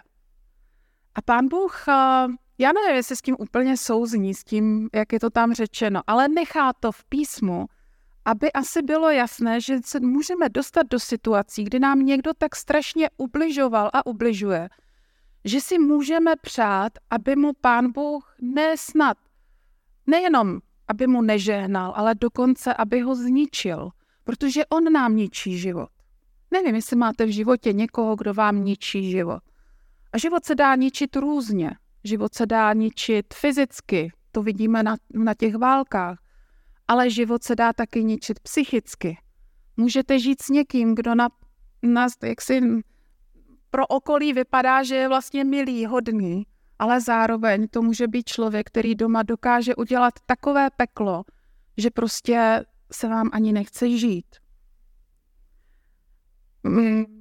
A 1.15 1.23
pán 1.23 1.49
Bůh, 1.49 1.89
eh, 1.89 1.93
já 2.59 2.73
nevím, 2.73 2.97
jestli 2.97 3.17
s 3.17 3.23
tím 3.23 3.37
úplně 3.39 3.77
souzní, 3.77 4.35
s 4.35 4.45
tím, 4.45 4.89
jak 4.95 5.13
je 5.13 5.21
to 5.21 5.31
tam 5.31 5.55
řečeno, 5.55 6.01
ale 6.07 6.29
nechá 6.29 6.73
to 6.73 6.93
v 6.93 7.05
písmu, 7.05 7.67
aby 8.25 8.53
asi 8.53 8.83
bylo 8.83 9.11
jasné, 9.11 9.61
že 9.61 9.79
se 9.85 10.01
můžeme 10.01 10.49
dostat 10.49 10.87
do 10.91 11.01
situací, 11.01 11.65
kdy 11.65 11.79
nám 11.79 11.99
někdo 11.99 12.31
tak 12.39 12.57
strašně 12.57 13.11
ubližoval 13.17 13.91
a 13.93 14.07
ubližuje, 14.07 14.69
že 15.45 15.61
si 15.61 15.79
můžeme 15.79 16.37
přát, 16.37 16.93
aby 17.11 17.37
mu 17.37 17.53
pán 17.61 17.93
Bůh 17.93 18.35
nesnad, 18.41 19.17
nejenom 20.07 20.61
aby 20.89 21.07
mu 21.07 21.23
nežehnal, 21.23 21.93
ale 21.97 22.15
dokonce, 22.15 22.75
aby 22.75 23.01
ho 23.01 23.15
zničil, 23.15 23.91
protože 24.25 24.67
on 24.67 24.93
nám 24.93 25.17
ničí 25.17 25.59
život. 25.59 25.89
Nevím, 26.51 26.75
jestli 26.75 26.97
máte 26.97 27.27
v 27.27 27.31
životě 27.31 27.73
někoho, 27.73 28.17
kdo 28.17 28.35
vám 28.35 28.65
ničí 28.65 29.11
život. 29.11 29.43
A 30.13 30.19
život 30.19 30.45
se 30.45 30.55
dá 30.55 30.75
ničit 30.75 31.17
různě. 31.17 31.71
Život 32.05 32.35
se 32.35 32.47
dá 32.47 32.73
ničit 32.73 33.35
fyzicky, 33.35 34.13
to 34.33 34.43
vidíme 34.43 34.83
na, 34.83 34.97
na 35.15 35.35
těch 35.35 35.55
válkách, 35.55 36.19
ale 36.89 37.11
život 37.11 37.43
se 37.43 37.57
dá 37.57 37.73
taky 37.73 38.05
ničit 38.05 38.41
psychicky. 38.41 39.19
Můžete 39.77 40.19
žít 40.19 40.43
s 40.43 40.49
někým, 40.49 40.95
kdo 40.95 41.15
na 41.15 41.29
nás, 41.83 42.13
jak 42.23 42.41
si 42.43 42.61
pro 43.71 43.87
okolí 43.87 44.33
vypadá, 44.33 44.83
že 44.83 44.95
je 44.95 45.09
vlastně 45.09 45.45
milý, 45.45 45.87
hodný, 45.87 46.47
ale 46.79 47.01
zároveň 47.01 47.69
to 47.69 47.83
může 47.83 48.09
být 48.09 48.29
člověk, 48.29 48.67
který 48.67 48.95
doma 48.95 49.23
dokáže 49.23 49.75
udělat 49.75 50.15
takové 50.27 50.71
peklo, 50.77 51.25
že 51.77 51.91
prostě 51.91 52.65
se 52.93 53.09
vám 53.09 53.31
ani 53.33 53.53
nechce 53.53 53.91
žít. 53.99 54.27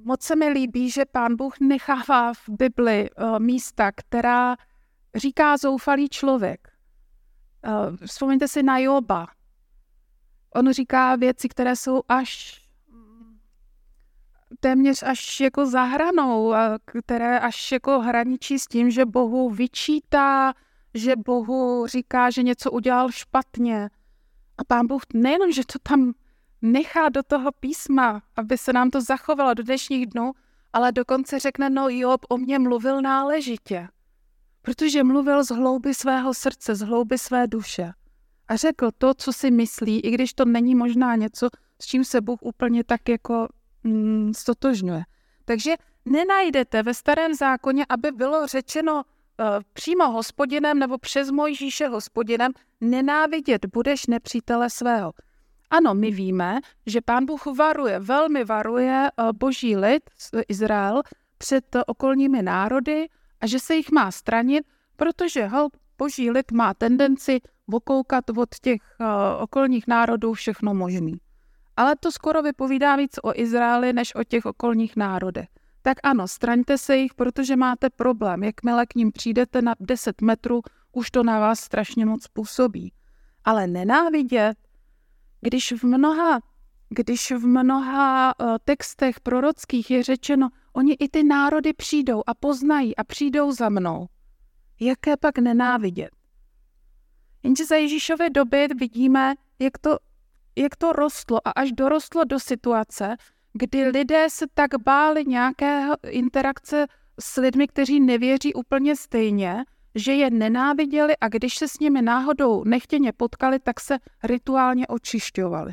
Moc 0.04 0.22
se 0.22 0.36
mi 0.36 0.48
líbí, 0.48 0.90
že 0.90 1.04
pán 1.04 1.36
Bůh 1.36 1.60
nechává 1.60 2.34
v 2.34 2.48
Bibli 2.48 3.10
uh, 3.10 3.38
místa, 3.38 3.92
která 3.92 4.56
říká 5.14 5.56
zoufalý 5.56 6.08
člověk. 6.08 6.68
Uh, 7.66 7.96
vzpomeňte 8.06 8.48
si 8.48 8.62
na 8.62 8.78
Joba. 8.78 9.26
On 10.54 10.72
říká 10.72 11.16
věci, 11.16 11.48
které 11.48 11.76
jsou 11.76 12.02
až 12.08 12.62
téměř 14.60 15.02
až 15.02 15.40
jako 15.40 15.66
za 15.66 15.82
hranou, 15.82 16.54
které 16.84 17.40
až 17.40 17.72
jako 17.72 18.00
hraničí 18.00 18.58
s 18.58 18.66
tím, 18.66 18.90
že 18.90 19.04
Bohu 19.04 19.50
vyčítá, 19.50 20.52
že 20.94 21.16
Bohu 21.16 21.86
říká, 21.86 22.30
že 22.30 22.42
něco 22.42 22.70
udělal 22.70 23.10
špatně. 23.10 23.90
A 24.58 24.64
pán 24.64 24.86
Bůh 24.86 25.02
nejenom, 25.14 25.52
že 25.52 25.62
to 25.72 25.78
tam 25.82 26.12
nechá 26.62 27.08
do 27.08 27.22
toho 27.22 27.52
písma, 27.52 28.22
aby 28.36 28.58
se 28.58 28.72
nám 28.72 28.90
to 28.90 29.00
zachovalo 29.00 29.54
do 29.54 29.62
dnešních 29.62 30.06
dnů, 30.06 30.32
ale 30.72 30.92
dokonce 30.92 31.38
řekne, 31.38 31.70
no 31.70 31.88
Job 31.88 32.20
o 32.28 32.38
mě 32.38 32.58
mluvil 32.58 33.02
náležitě. 33.02 33.88
Protože 34.62 35.04
mluvil 35.04 35.44
z 35.44 35.48
hlouby 35.48 35.94
svého 35.94 36.34
srdce, 36.34 36.74
z 36.74 36.80
hlouby 36.80 37.18
své 37.18 37.46
duše. 37.46 37.92
A 38.48 38.56
řekl 38.56 38.90
to, 38.98 39.14
co 39.14 39.32
si 39.32 39.50
myslí, 39.50 40.00
i 40.00 40.10
když 40.10 40.34
to 40.34 40.44
není 40.44 40.74
možná 40.74 41.16
něco, 41.16 41.48
s 41.82 41.86
čím 41.86 42.04
se 42.04 42.20
Bůh 42.20 42.38
úplně 42.42 42.84
tak 42.84 43.08
jako 43.08 43.48
mm, 43.84 44.34
stotožňuje. 44.34 45.04
Takže 45.44 45.74
nenajdete 46.04 46.82
ve 46.82 46.94
starém 46.94 47.34
zákoně, 47.34 47.86
aby 47.88 48.12
bylo 48.12 48.46
řečeno 48.46 49.02
přímo 49.72 50.10
hospodinem 50.10 50.78
nebo 50.78 50.98
přes 50.98 51.30
Mojžíše 51.30 51.88
hospodinem, 51.88 52.52
nenávidět 52.80 53.66
budeš 53.66 54.06
nepřítele 54.06 54.70
svého. 54.70 55.12
Ano, 55.70 55.94
my 55.94 56.10
víme, 56.10 56.60
že 56.86 57.00
pán 57.00 57.26
Bůh 57.26 57.46
varuje, 57.46 57.98
velmi 57.98 58.44
varuje 58.44 59.10
uh, 59.18 59.30
boží 59.32 59.76
lid, 59.76 60.02
Izrael, 60.48 61.02
před 61.38 61.74
uh, 61.74 61.82
okolními 61.86 62.42
národy 62.42 63.08
a 63.40 63.46
že 63.46 63.58
se 63.58 63.74
jich 63.74 63.90
má 63.90 64.10
stranit, 64.10 64.66
protože 64.96 65.44
hel, 65.46 65.68
boží 65.98 66.30
lid 66.30 66.52
má 66.52 66.74
tendenci 66.74 67.40
okoukat 67.72 68.30
od 68.30 68.48
těch 68.62 68.80
okolních 69.38 69.86
národů 69.86 70.32
všechno 70.32 70.74
možný. 70.74 71.14
Ale 71.76 71.96
to 71.96 72.12
skoro 72.12 72.42
vypovídá 72.42 72.96
víc 72.96 73.18
o 73.22 73.40
Izraeli, 73.40 73.92
než 73.92 74.14
o 74.14 74.24
těch 74.24 74.46
okolních 74.46 74.96
národech. 74.96 75.48
Tak 75.82 75.98
ano, 76.02 76.28
straňte 76.28 76.78
se 76.78 76.96
jich, 76.96 77.14
protože 77.14 77.56
máte 77.56 77.90
problém. 77.90 78.42
Jakmile 78.42 78.86
k 78.86 78.94
ním 78.94 79.12
přijdete 79.12 79.62
na 79.62 79.74
10 79.80 80.20
metrů, 80.20 80.60
už 80.92 81.10
to 81.10 81.22
na 81.22 81.40
vás 81.40 81.60
strašně 81.60 82.06
moc 82.06 82.28
působí. 82.28 82.92
Ale 83.44 83.66
nenávidět, 83.66 84.58
když 85.40 85.72
v 85.72 85.84
mnoha, 85.84 86.40
když 86.88 87.30
v 87.30 87.46
mnoha 87.46 88.34
uh, 88.40 88.56
textech 88.64 89.20
prorockých 89.20 89.90
je 89.90 90.02
řečeno, 90.02 90.48
oni 90.72 90.92
i 90.92 91.08
ty 91.08 91.24
národy 91.24 91.72
přijdou 91.72 92.22
a 92.26 92.34
poznají 92.34 92.96
a 92.96 93.04
přijdou 93.04 93.52
za 93.52 93.68
mnou. 93.68 94.06
Jaké 94.80 95.16
pak 95.16 95.38
nenávidět? 95.38 96.10
Jenže 97.42 97.64
za 97.64 97.76
Ježíšové 97.76 98.30
doby 98.30 98.68
vidíme, 98.78 99.34
jak 99.58 99.78
to, 99.78 99.98
jak 100.56 100.76
to 100.76 100.92
rostlo 100.92 101.48
a 101.48 101.50
až 101.50 101.72
dorostlo 101.72 102.24
do 102.24 102.40
situace, 102.40 103.16
kdy 103.52 103.88
lidé 103.88 104.30
se 104.30 104.46
tak 104.54 104.70
báli 104.84 105.24
nějaké 105.24 105.86
interakce 106.08 106.86
s 107.20 107.40
lidmi, 107.40 107.66
kteří 107.68 108.00
nevěří 108.00 108.54
úplně 108.54 108.96
stejně, 108.96 109.64
že 109.94 110.12
je 110.12 110.30
nenáviděli 110.30 111.16
a 111.16 111.28
když 111.28 111.54
se 111.54 111.68
s 111.68 111.78
nimi 111.78 112.02
náhodou 112.02 112.64
nechtěně 112.64 113.12
potkali, 113.12 113.58
tak 113.58 113.80
se 113.80 113.98
rituálně 114.24 114.86
očišťovali. 114.86 115.72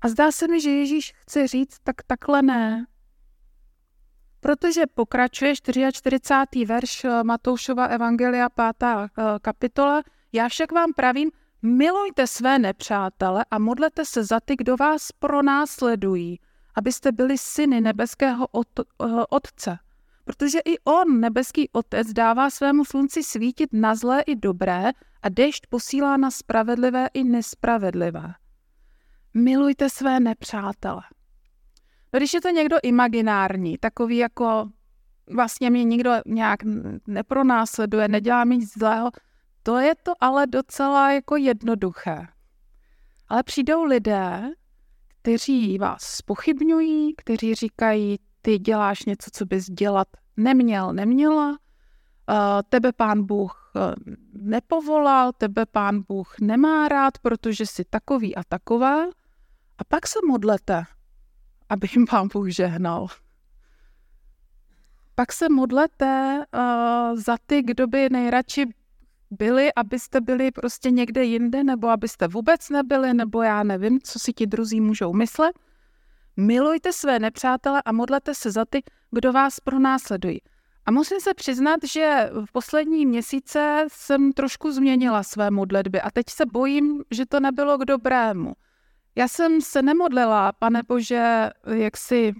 A 0.00 0.08
zdá 0.08 0.32
se 0.32 0.48
mi, 0.48 0.60
že 0.60 0.70
Ježíš 0.70 1.12
chce 1.16 1.46
říct, 1.46 1.76
tak 1.82 1.96
takhle 2.06 2.42
ne. 2.42 2.86
Protože 4.40 4.82
pokračuje 4.94 5.56
44. 5.56 6.64
verš 6.64 7.06
Matoušova 7.22 7.86
Evangelia 7.86 8.48
5. 8.48 8.74
Eh, 8.82 9.22
kapitola, 9.42 10.02
já 10.32 10.48
však 10.48 10.72
vám 10.72 10.92
pravím, 10.92 11.30
milujte 11.62 12.26
své 12.26 12.58
nepřátele 12.58 13.44
a 13.50 13.58
modlete 13.58 14.04
se 14.04 14.24
za 14.24 14.40
ty, 14.40 14.56
kdo 14.56 14.76
vás 14.76 15.12
pronásledují, 15.12 16.40
abyste 16.74 17.12
byli 17.12 17.38
syny 17.38 17.80
nebeského 17.80 18.46
eh, 18.54 18.82
Otce. 19.30 19.78
Protože 20.24 20.58
i 20.58 20.78
on, 20.78 21.20
nebeský 21.20 21.68
Otec, 21.72 22.12
dává 22.12 22.50
svému 22.50 22.84
slunci 22.84 23.22
svítit 23.22 23.72
na 23.72 23.94
zlé 23.94 24.22
i 24.22 24.36
dobré 24.36 24.90
a 25.22 25.28
dešť 25.28 25.66
posílá 25.66 26.16
na 26.16 26.30
spravedlivé 26.30 27.08
i 27.14 27.24
nespravedlivé. 27.24 28.34
Milujte 29.34 29.90
své 29.90 30.20
nepřátele. 30.20 31.02
No, 32.12 32.18
když 32.18 32.34
je 32.34 32.40
to 32.40 32.48
někdo 32.48 32.76
imaginární, 32.82 33.78
takový 33.78 34.16
jako 34.16 34.70
vlastně 35.34 35.70
mě 35.70 35.84
nikdo 35.84 36.10
nějak 36.26 36.60
nepronásleduje, 37.06 38.08
nedělá 38.08 38.44
mi 38.44 38.56
nic 38.56 38.72
zlého, 38.78 39.10
to 39.62 39.78
je 39.78 39.94
to 40.02 40.12
ale 40.20 40.46
docela 40.46 41.12
jako 41.12 41.36
jednoduché. 41.36 42.26
Ale 43.28 43.42
přijdou 43.42 43.84
lidé, 43.84 44.50
kteří 45.08 45.78
vás 45.78 46.02
spochybňují, 46.02 47.14
kteří 47.16 47.54
říkají, 47.54 48.18
ty 48.42 48.58
děláš 48.58 49.04
něco, 49.04 49.30
co 49.32 49.46
bys 49.46 49.66
dělat 49.66 50.08
neměl, 50.36 50.92
neměla, 50.92 51.58
tebe 52.68 52.92
pán 52.92 53.26
Bůh 53.26 53.72
e, 53.76 53.94
nepovolal, 54.32 55.32
tebe 55.32 55.66
pán 55.66 56.02
Bůh 56.08 56.34
nemá 56.40 56.88
rád, 56.88 57.18
protože 57.18 57.66
jsi 57.66 57.84
takový 57.84 58.36
a 58.36 58.44
taková. 58.44 59.04
A 59.78 59.84
pak 59.88 60.06
se 60.06 60.18
modlete, 60.28 60.84
aby 61.68 61.88
jim 61.92 62.06
pán 62.06 62.28
Bůh 62.32 62.50
žehnal. 62.50 63.06
Pak 65.14 65.32
se 65.32 65.48
modlete 65.48 66.44
uh, 66.54 67.16
za 67.16 67.36
ty, 67.46 67.62
kdo 67.62 67.86
by 67.86 68.08
nejradši 68.10 68.66
byli, 69.32 69.74
abyste 69.74 70.20
byli 70.20 70.50
prostě 70.50 70.90
někde 70.90 71.24
jinde, 71.24 71.64
nebo 71.64 71.88
abyste 71.88 72.28
vůbec 72.28 72.70
nebyli, 72.70 73.14
nebo 73.14 73.42
já 73.42 73.62
nevím, 73.62 74.00
co 74.00 74.18
si 74.18 74.32
ti 74.32 74.46
druzí 74.46 74.80
můžou 74.80 75.12
myslet. 75.12 75.58
Milujte 76.36 76.92
své 76.92 77.18
nepřátele 77.18 77.82
a 77.84 77.92
modlete 77.92 78.34
se 78.34 78.50
za 78.50 78.64
ty, 78.64 78.82
kdo 79.10 79.32
vás 79.32 79.60
pronásledují. 79.60 80.40
A 80.86 80.90
musím 80.90 81.20
se 81.20 81.34
přiznat, 81.34 81.80
že 81.92 82.30
v 82.46 82.52
poslední 82.52 83.06
měsíce 83.06 83.86
jsem 83.88 84.32
trošku 84.32 84.72
změnila 84.72 85.22
své 85.22 85.50
modlitby 85.50 86.00
a 86.00 86.10
teď 86.10 86.26
se 86.28 86.46
bojím, 86.46 87.04
že 87.10 87.26
to 87.26 87.40
nebylo 87.40 87.78
k 87.78 87.84
dobrému. 87.84 88.52
Já 89.16 89.28
jsem 89.28 89.60
se 89.60 89.82
nemodlila, 89.82 90.52
pane 90.52 90.82
Bože, 90.88 91.50
jak 91.74 91.96
si 91.96 92.34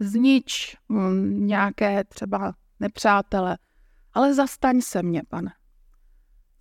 znič 0.00 0.76
mm, 0.88 1.46
nějaké 1.46 2.04
třeba 2.04 2.54
nepřátele, 2.80 3.58
ale 4.12 4.34
zastaň 4.34 4.80
se 4.80 5.02
mě, 5.02 5.22
pane. 5.28 5.52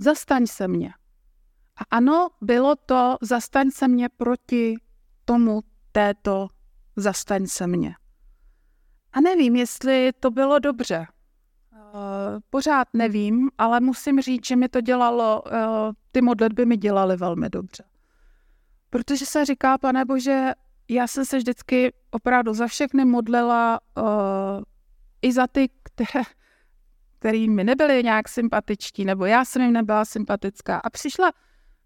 Zastaň 0.04 0.48
se 0.48 0.68
mě. 0.68 0.94
A 1.78 1.82
ano, 1.92 2.30
bylo 2.42 2.76
to 2.76 3.18
zastaň 3.22 3.72
se 3.72 3.88
mě 3.88 4.10
proti 4.10 4.76
tomu 5.26 5.62
této 5.92 6.48
zastaň 6.96 7.48
se 7.48 7.68
mě. 7.68 7.96
A 9.14 9.22
nevím, 9.22 9.56
jestli 9.56 10.12
to 10.20 10.32
bylo 10.32 10.60
dobře. 10.60 11.08
Uh, 11.72 11.80
pořád 12.50 12.88
nevím, 12.94 13.50
ale 13.58 13.80
musím 13.80 14.22
říct, 14.22 14.48
že 14.48 14.56
mi 14.56 14.70
to 14.70 14.82
dělalo, 14.82 15.44
uh, 15.46 15.52
ty 16.12 16.22
modlitby 16.22 16.66
mi 16.66 16.78
dělaly 16.78 17.18
velmi 17.18 17.50
dobře. 17.50 17.84
Protože 18.90 19.26
se 19.26 19.46
říká, 19.46 19.78
pane 19.78 20.06
Bože, 20.06 20.52
já 20.90 21.08
jsem 21.08 21.26
se 21.26 21.38
vždycky 21.38 21.94
opravdu 22.12 22.54
za 22.54 22.68
všechny 22.68 23.06
modlila, 23.06 23.80
uh, 23.98 24.06
i 25.22 25.32
za 25.32 25.48
ty, 25.48 25.70
které, 25.84 26.24
který 27.24 27.50
mi 27.50 27.64
nebyli 27.64 28.04
nějak 28.04 28.30
sympatičtí, 28.30 29.06
nebo 29.06 29.26
já 29.26 29.46
jsem 29.46 29.62
jim 29.62 29.74
nebyla 29.74 30.06
sympatická. 30.06 30.78
A 30.78 30.90
přišla 30.90 31.32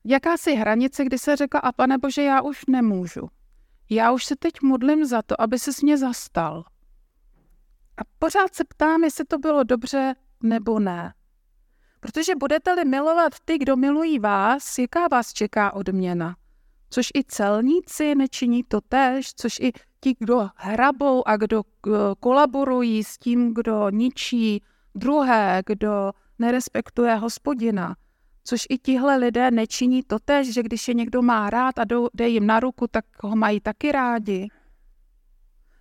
jakási 0.03 0.55
hranice, 0.55 1.05
kdy 1.05 1.17
se 1.17 1.35
řekla, 1.35 1.59
a 1.59 1.71
pane 1.71 1.97
Bože, 1.97 2.23
já 2.23 2.41
už 2.41 2.65
nemůžu. 2.67 3.29
Já 3.89 4.11
už 4.11 4.25
se 4.25 4.35
teď 4.35 4.53
modlím 4.61 5.05
za 5.05 5.21
to, 5.21 5.41
aby 5.41 5.59
se 5.59 5.71
mě 5.83 5.97
zastal. 5.97 6.63
A 7.97 8.01
pořád 8.19 8.55
se 8.55 8.63
ptám, 8.63 9.03
jestli 9.03 9.25
to 9.25 9.37
bylo 9.37 9.63
dobře 9.63 10.15
nebo 10.43 10.79
ne. 10.79 11.13
Protože 11.99 12.35
budete-li 12.35 12.85
milovat 12.85 13.33
ty, 13.45 13.57
kdo 13.57 13.75
milují 13.75 14.19
vás, 14.19 14.77
jaká 14.77 15.07
vás 15.11 15.33
čeká 15.33 15.73
odměna? 15.73 16.35
Což 16.89 17.07
i 17.15 17.23
celníci 17.23 18.15
nečiní 18.15 18.63
to 18.63 18.81
tež, 18.81 19.33
což 19.33 19.59
i 19.59 19.71
ti, 19.99 20.15
kdo 20.19 20.49
hrabou 20.55 21.27
a 21.27 21.37
kdo 21.37 21.61
eh, 21.61 21.91
kolaborují 22.19 23.03
s 23.03 23.17
tím, 23.17 23.53
kdo 23.53 23.89
ničí 23.89 24.63
druhé, 24.97 25.61
kdo 25.65 26.11
nerespektuje 26.39 27.15
hospodina. 27.15 27.95
Což 28.43 28.65
i 28.69 28.77
tihle 28.77 29.17
lidé 29.17 29.51
nečiní 29.51 30.03
to 30.03 30.19
tež, 30.19 30.53
že 30.53 30.63
když 30.63 30.87
je 30.87 30.93
někdo 30.93 31.21
má 31.21 31.49
rád 31.49 31.79
a 31.79 31.85
jde 32.13 32.27
jim 32.27 32.45
na 32.45 32.59
ruku, 32.59 32.87
tak 32.87 33.05
ho 33.23 33.35
mají 33.35 33.59
taky 33.59 33.91
rádi. 33.91 34.47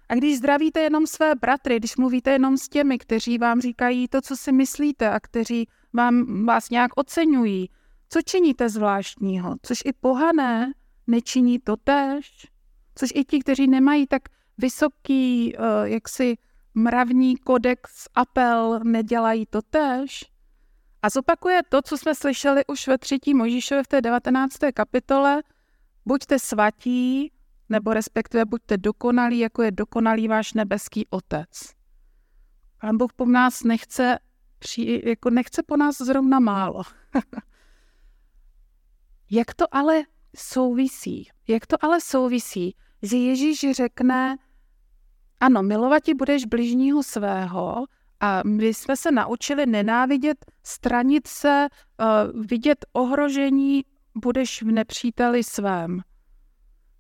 A 0.09 0.15
když 0.15 0.39
zdravíte 0.39 0.81
jenom 0.81 1.07
své 1.07 1.35
bratry, 1.35 1.77
když 1.77 1.97
mluvíte 1.97 2.31
jenom 2.31 2.57
s 2.57 2.69
těmi, 2.69 2.99
kteří 2.99 3.39
vám 3.39 3.61
říkají 3.61 4.09
to, 4.09 4.21
co 4.21 4.37
si 4.37 4.53
myslíte 4.53 5.11
a 5.11 5.21
kteří 5.21 5.69
vám, 5.93 6.47
vás 6.47 6.71
nějak 6.71 6.93
oceňují, 6.97 7.71
co 8.09 8.23
činíte 8.23 8.69
zvláštního? 8.69 9.57
Což 9.63 9.79
i 9.85 9.93
pohané 9.93 10.73
nečiní 11.07 11.59
to 11.59 11.77
tež. 11.77 12.47
Což 12.95 13.11
i 13.15 13.25
ti, 13.25 13.39
kteří 13.39 13.67
nemají 13.67 14.07
tak 14.07 14.23
vysoký 14.59 15.55
uh, 15.57 15.65
jaksi 15.85 16.37
mravní 16.77 17.37
kodex 17.37 18.09
apel, 18.15 18.81
nedělají 18.85 19.47
to 19.47 19.63
tež. 19.63 20.25
A 21.03 21.11
zopakuje 21.11 21.63
to, 21.69 21.83
co 21.83 21.99
jsme 21.99 22.15
slyšeli 22.15 22.67
už 22.67 22.89
ve 22.89 22.99
třetí 22.99 23.35
Možíšově 23.35 23.83
v 23.83 23.87
té 23.87 24.01
19. 24.01 24.57
kapitole. 24.75 25.43
Buďte 26.07 26.39
svatí, 26.39 27.33
nebo 27.69 27.95
respektive 27.95 28.45
buďte 28.45 28.77
dokonalí, 28.77 29.39
jako 29.39 29.63
je 29.63 29.71
dokonalý 29.71 30.29
váš 30.29 30.53
nebeský 30.53 31.07
otec. 31.11 31.49
Pán 32.81 32.97
Bůh 32.97 33.13
po 33.13 33.27
nás 33.27 33.63
nechce, 33.63 34.19
při, 34.59 35.03
jako 35.05 35.31
nechce 35.31 35.63
po 35.63 35.77
nás 35.77 35.97
zrovna 35.97 36.41
málo. 36.41 36.83
Jak 39.31 39.55
to 39.55 39.75
ale 39.75 40.03
souvisí? 40.37 41.29
Jak 41.49 41.67
to 41.67 41.85
ale 41.85 42.01
souvisí, 42.01 42.77
že 43.03 43.17
Ježíš 43.17 43.67
řekne, 43.71 44.37
ano, 45.41 45.63
milovat 45.63 46.03
ti 46.03 46.15
budeš 46.15 46.45
bližního 46.45 47.03
svého 47.03 47.85
a 48.21 48.43
my 48.47 48.67
jsme 48.67 48.97
se 48.97 49.11
naučili 49.11 49.67
nenávidět, 49.67 50.47
stranit 50.63 51.27
se, 51.27 51.67
uh, 52.01 52.47
vidět 52.47 52.85
ohrožení, 52.93 53.85
budeš 54.15 54.63
v 54.63 54.67
nepříteli 54.67 55.45
svém. 55.45 56.01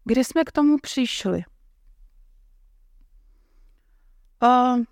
Kde 0.05 0.25
jsme 0.25 0.44
k 0.44 0.53
tomu 0.53 0.77
přišli? 0.79 1.44
Uh, 4.42 4.85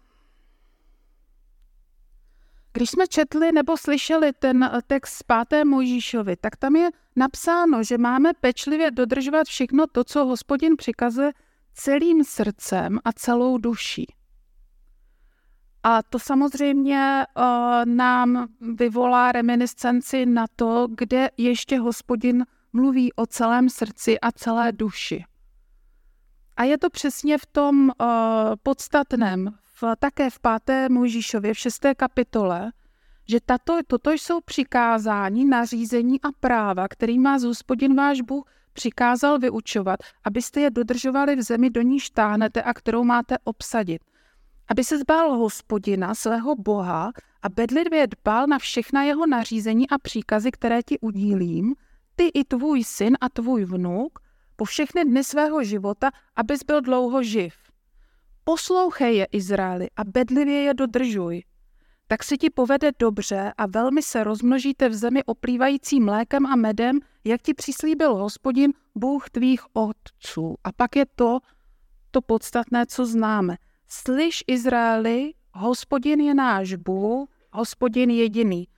když 2.72 2.90
jsme 2.90 3.06
četli 3.06 3.52
nebo 3.52 3.76
slyšeli 3.76 4.32
ten 4.32 4.70
text 4.86 5.12
z 5.12 5.22
5. 5.48 5.64
Mojžíšovi, 5.64 6.36
tak 6.36 6.56
tam 6.56 6.76
je 6.76 6.90
napsáno, 7.16 7.82
že 7.82 7.98
máme 7.98 8.30
pečlivě 8.40 8.90
dodržovat 8.90 9.46
všechno 9.46 9.86
to, 9.86 10.04
co 10.04 10.24
hospodin 10.24 10.76
přikazuje 10.76 11.32
celým 11.74 12.24
srdcem 12.24 12.98
a 13.04 13.12
celou 13.12 13.58
duší. 13.58 14.06
A 15.82 16.02
to 16.02 16.18
samozřejmě 16.18 17.26
uh, 17.36 17.44
nám 17.84 18.46
vyvolá 18.60 19.32
reminiscenci 19.32 20.26
na 20.26 20.46
to, 20.56 20.88
kde 20.90 21.30
ještě 21.36 21.78
hospodin 21.78 22.46
mluví 22.72 23.12
o 23.12 23.26
celém 23.26 23.68
srdci 23.68 24.20
a 24.20 24.32
celé 24.32 24.72
duši. 24.72 25.24
A 26.56 26.64
je 26.64 26.78
to 26.78 26.90
přesně 26.90 27.38
v 27.38 27.46
tom 27.46 27.88
uh, 27.88 28.06
podstatném, 28.62 29.50
v, 29.62 29.84
také 29.98 30.30
v 30.30 30.40
páté 30.40 30.88
Mojžíšově, 30.88 31.54
v 31.54 31.58
šesté 31.58 31.94
kapitole, 31.94 32.72
že 33.28 33.40
tato, 33.46 33.78
toto 33.86 34.10
jsou 34.10 34.40
přikázání, 34.40 35.44
nařízení 35.44 36.20
a 36.20 36.32
práva, 36.40 36.88
který 36.88 37.18
má 37.18 37.36
hospodin 37.36 37.96
váš 37.96 38.20
Bůh 38.20 38.50
přikázal 38.74 39.38
vyučovat, 39.38 40.00
abyste 40.24 40.60
je 40.60 40.70
dodržovali 40.70 41.36
v 41.36 41.42
zemi, 41.42 41.70
do 41.70 41.82
níž 41.82 42.10
táhnete 42.10 42.62
a 42.62 42.74
kterou 42.74 43.04
máte 43.04 43.36
obsadit. 43.44 44.02
Aby 44.68 44.84
se 44.84 44.98
zbál 44.98 45.36
hospodina, 45.36 46.14
svého 46.14 46.56
boha, 46.56 47.12
a 47.42 47.48
bedlivě 47.48 48.06
dbal 48.06 48.46
na 48.46 48.58
všechna 48.58 49.02
jeho 49.02 49.26
nařízení 49.26 49.88
a 49.88 49.98
příkazy, 49.98 50.50
které 50.50 50.82
ti 50.82 50.98
udílím, 50.98 51.74
ty 52.16 52.30
i 52.34 52.44
tvůj 52.44 52.84
syn 52.84 53.16
a 53.20 53.28
tvůj 53.28 53.64
vnuk, 53.64 54.18
po 54.56 54.64
všechny 54.64 55.04
dny 55.04 55.24
svého 55.24 55.64
života, 55.64 56.10
abys 56.36 56.62
byl 56.62 56.80
dlouho 56.80 57.22
živ. 57.22 57.54
Poslouchej 58.44 59.16
je, 59.16 59.26
Izraeli, 59.32 59.88
a 59.96 60.04
bedlivě 60.04 60.62
je 60.62 60.74
dodržuj. 60.74 61.42
Tak 62.06 62.24
si 62.24 62.38
ti 62.38 62.50
povede 62.50 62.90
dobře 62.98 63.52
a 63.56 63.66
velmi 63.66 64.02
se 64.02 64.24
rozmnožíte 64.24 64.88
v 64.88 64.94
zemi 64.94 65.24
oplývající 65.24 66.00
mlékem 66.00 66.46
a 66.46 66.56
medem, 66.56 67.00
jak 67.24 67.42
ti 67.42 67.54
přislíbil 67.54 68.14
hospodin, 68.14 68.72
Bůh 68.94 69.30
tvých 69.30 69.60
otců. 69.72 70.54
A 70.64 70.72
pak 70.72 70.96
je 70.96 71.06
to, 71.14 71.38
to 72.10 72.20
podstatné, 72.20 72.86
co 72.86 73.06
známe. 73.06 73.56
Slyš, 73.88 74.44
Izraeli, 74.46 75.34
hospodin 75.54 76.20
je 76.20 76.34
náš 76.34 76.74
Bůh, 76.74 77.28
hospodin 77.52 78.10
jediný. 78.10 78.68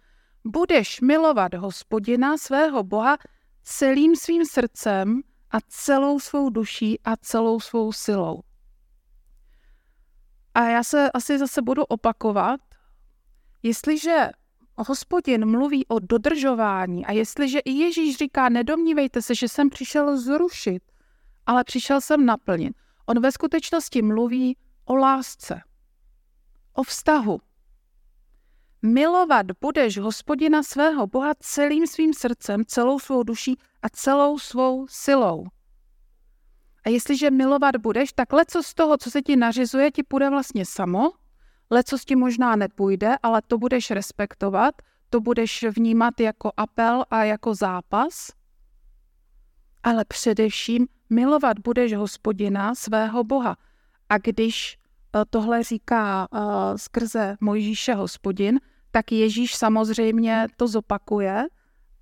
Budeš 0.44 1.00
milovat 1.00 1.54
hospodina, 1.54 2.38
svého 2.38 2.82
Boha, 2.82 3.16
celým 3.62 4.16
svým 4.16 4.44
srdcem 4.44 5.20
a 5.50 5.58
celou 5.68 6.20
svou 6.20 6.50
duší 6.50 7.00
a 7.04 7.16
celou 7.16 7.60
svou 7.60 7.92
silou. 7.92 8.42
A 10.54 10.64
já 10.68 10.82
se 10.82 11.10
asi 11.12 11.38
zase 11.38 11.62
budu 11.62 11.84
opakovat, 11.84 12.60
jestliže 13.66 14.30
hospodin 14.76 15.46
mluví 15.46 15.86
o 15.86 15.98
dodržování 15.98 17.06
a 17.06 17.12
jestliže 17.12 17.58
i 17.58 17.70
Ježíš 17.70 18.16
říká, 18.16 18.48
nedomnívejte 18.48 19.22
se, 19.22 19.34
že 19.34 19.48
jsem 19.48 19.70
přišel 19.70 20.18
zrušit, 20.18 20.82
ale 21.46 21.64
přišel 21.64 22.00
jsem 22.00 22.26
naplnit. 22.26 22.76
On 23.06 23.20
ve 23.20 23.32
skutečnosti 23.32 24.02
mluví 24.02 24.56
o 24.84 24.96
lásce, 24.96 25.60
o 26.72 26.82
vztahu. 26.82 27.40
Milovat 28.82 29.46
budeš 29.60 29.98
hospodina 29.98 30.62
svého 30.62 31.06
Boha 31.06 31.32
celým 31.40 31.86
svým 31.86 32.14
srdcem, 32.14 32.64
celou 32.64 32.98
svou 32.98 33.22
duší 33.22 33.58
a 33.82 33.88
celou 33.88 34.38
svou 34.38 34.86
silou. 34.88 35.46
A 36.84 36.88
jestliže 36.88 37.30
milovat 37.30 37.76
budeš, 37.76 38.12
tak 38.12 38.32
leco 38.32 38.62
z 38.62 38.74
toho, 38.74 38.96
co 38.98 39.10
se 39.10 39.22
ti 39.22 39.36
nařizuje, 39.36 39.90
ti 39.90 40.02
půjde 40.02 40.30
vlastně 40.30 40.66
samo, 40.66 41.12
leco 41.70 41.98
ti 42.04 42.16
možná 42.16 42.56
nepůjde, 42.56 43.16
ale 43.22 43.42
to 43.46 43.58
budeš 43.58 43.90
respektovat, 43.90 44.74
to 45.10 45.20
budeš 45.20 45.64
vnímat 45.76 46.20
jako 46.20 46.52
apel 46.56 47.04
a 47.10 47.24
jako 47.24 47.54
zápas. 47.54 48.30
Ale 49.82 50.04
především 50.04 50.86
milovat 51.10 51.58
budeš 51.58 51.94
hospodina 51.94 52.74
svého 52.74 53.24
Boha. 53.24 53.56
A 54.08 54.18
když 54.18 54.78
eh, 55.16 55.24
tohle 55.30 55.62
říká 55.62 56.28
uh, 56.32 56.40
skrze 56.76 57.36
Mojžíše 57.40 57.94
hospodin, 57.94 58.60
tak 58.90 59.12
Ježíš 59.12 59.54
samozřejmě 59.54 60.46
to 60.56 60.68
zopakuje, 60.68 61.44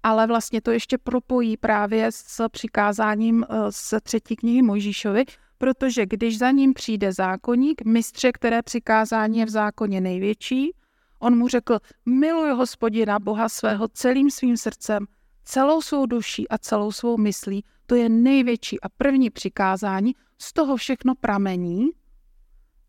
ale 0.03 0.27
vlastně 0.27 0.61
to 0.61 0.70
ještě 0.70 0.98
propojí 0.98 1.57
právě 1.57 2.12
s 2.12 2.48
přikázáním 2.48 3.46
z 3.70 3.92
eh, 3.92 4.00
třetí 4.00 4.37
knihy 4.37 4.62
Mojžíšovi, 4.62 5.24
protože 5.64 6.07
když 6.07 6.38
za 6.38 6.50
ním 6.50 6.74
přijde 6.74 7.12
zákonník, 7.12 7.85
mistře, 7.85 8.33
které 8.33 8.62
přikázání 8.62 9.38
je 9.38 9.46
v 9.46 9.48
zákoně 9.48 10.00
největší, 10.00 10.70
on 11.18 11.38
mu 11.38 11.48
řekl, 11.48 11.79
miluj 12.07 12.50
hospodina 12.50 13.18
Boha 13.18 13.48
svého 13.48 13.88
celým 13.88 14.31
svým 14.31 14.57
srdcem, 14.57 15.07
celou 15.44 15.83
svou 15.83 16.07
duší 16.07 16.48
a 16.48 16.59
celou 16.59 16.92
svou 16.92 17.16
myslí, 17.16 17.64
to 17.87 17.94
je 17.94 18.09
největší 18.09 18.81
a 18.81 18.88
první 18.88 19.31
přikázání, 19.31 20.14
z 20.38 20.53
toho 20.53 20.77
všechno 20.77 21.14
pramení, 21.14 21.88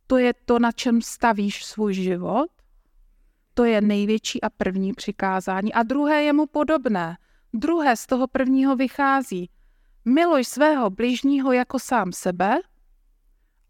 to 0.07 0.17
je 0.17 0.33
to, 0.45 0.59
na 0.59 0.71
čem 0.71 1.01
stavíš 1.01 1.65
svůj 1.65 1.93
život, 1.93 2.47
to 3.53 3.63
je 3.63 3.81
největší 3.81 4.41
a 4.41 4.49
první 4.49 4.93
přikázání. 4.93 5.73
A 5.73 5.83
druhé 5.83 6.23
je 6.23 6.33
mu 6.33 6.45
podobné. 6.45 7.17
Druhé 7.53 7.95
z 7.95 8.05
toho 8.05 8.27
prvního 8.27 8.75
vychází. 8.75 9.49
Miluj 10.07 10.43
svého 10.43 10.89
bližního 10.89 11.51
jako 11.51 11.79
sám 11.79 12.11
sebe 12.11 12.57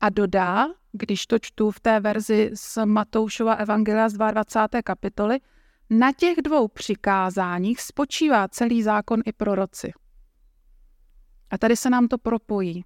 a 0.01 0.09
dodá, 0.09 0.67
když 0.91 1.27
to 1.27 1.39
čtu 1.39 1.71
v 1.71 1.79
té 1.79 1.99
verzi 1.99 2.51
z 2.53 2.85
Matoušova 2.85 3.53
Evangelia 3.53 4.09
z 4.09 4.13
22. 4.13 4.81
kapitoly, 4.81 5.39
na 5.89 6.11
těch 6.11 6.37
dvou 6.41 6.67
přikázáních 6.67 7.81
spočívá 7.81 8.47
celý 8.47 8.83
zákon 8.83 9.21
i 9.25 9.33
proroci. 9.33 9.91
A 11.49 11.57
tady 11.57 11.75
se 11.75 11.89
nám 11.89 12.07
to 12.07 12.17
propojí. 12.17 12.85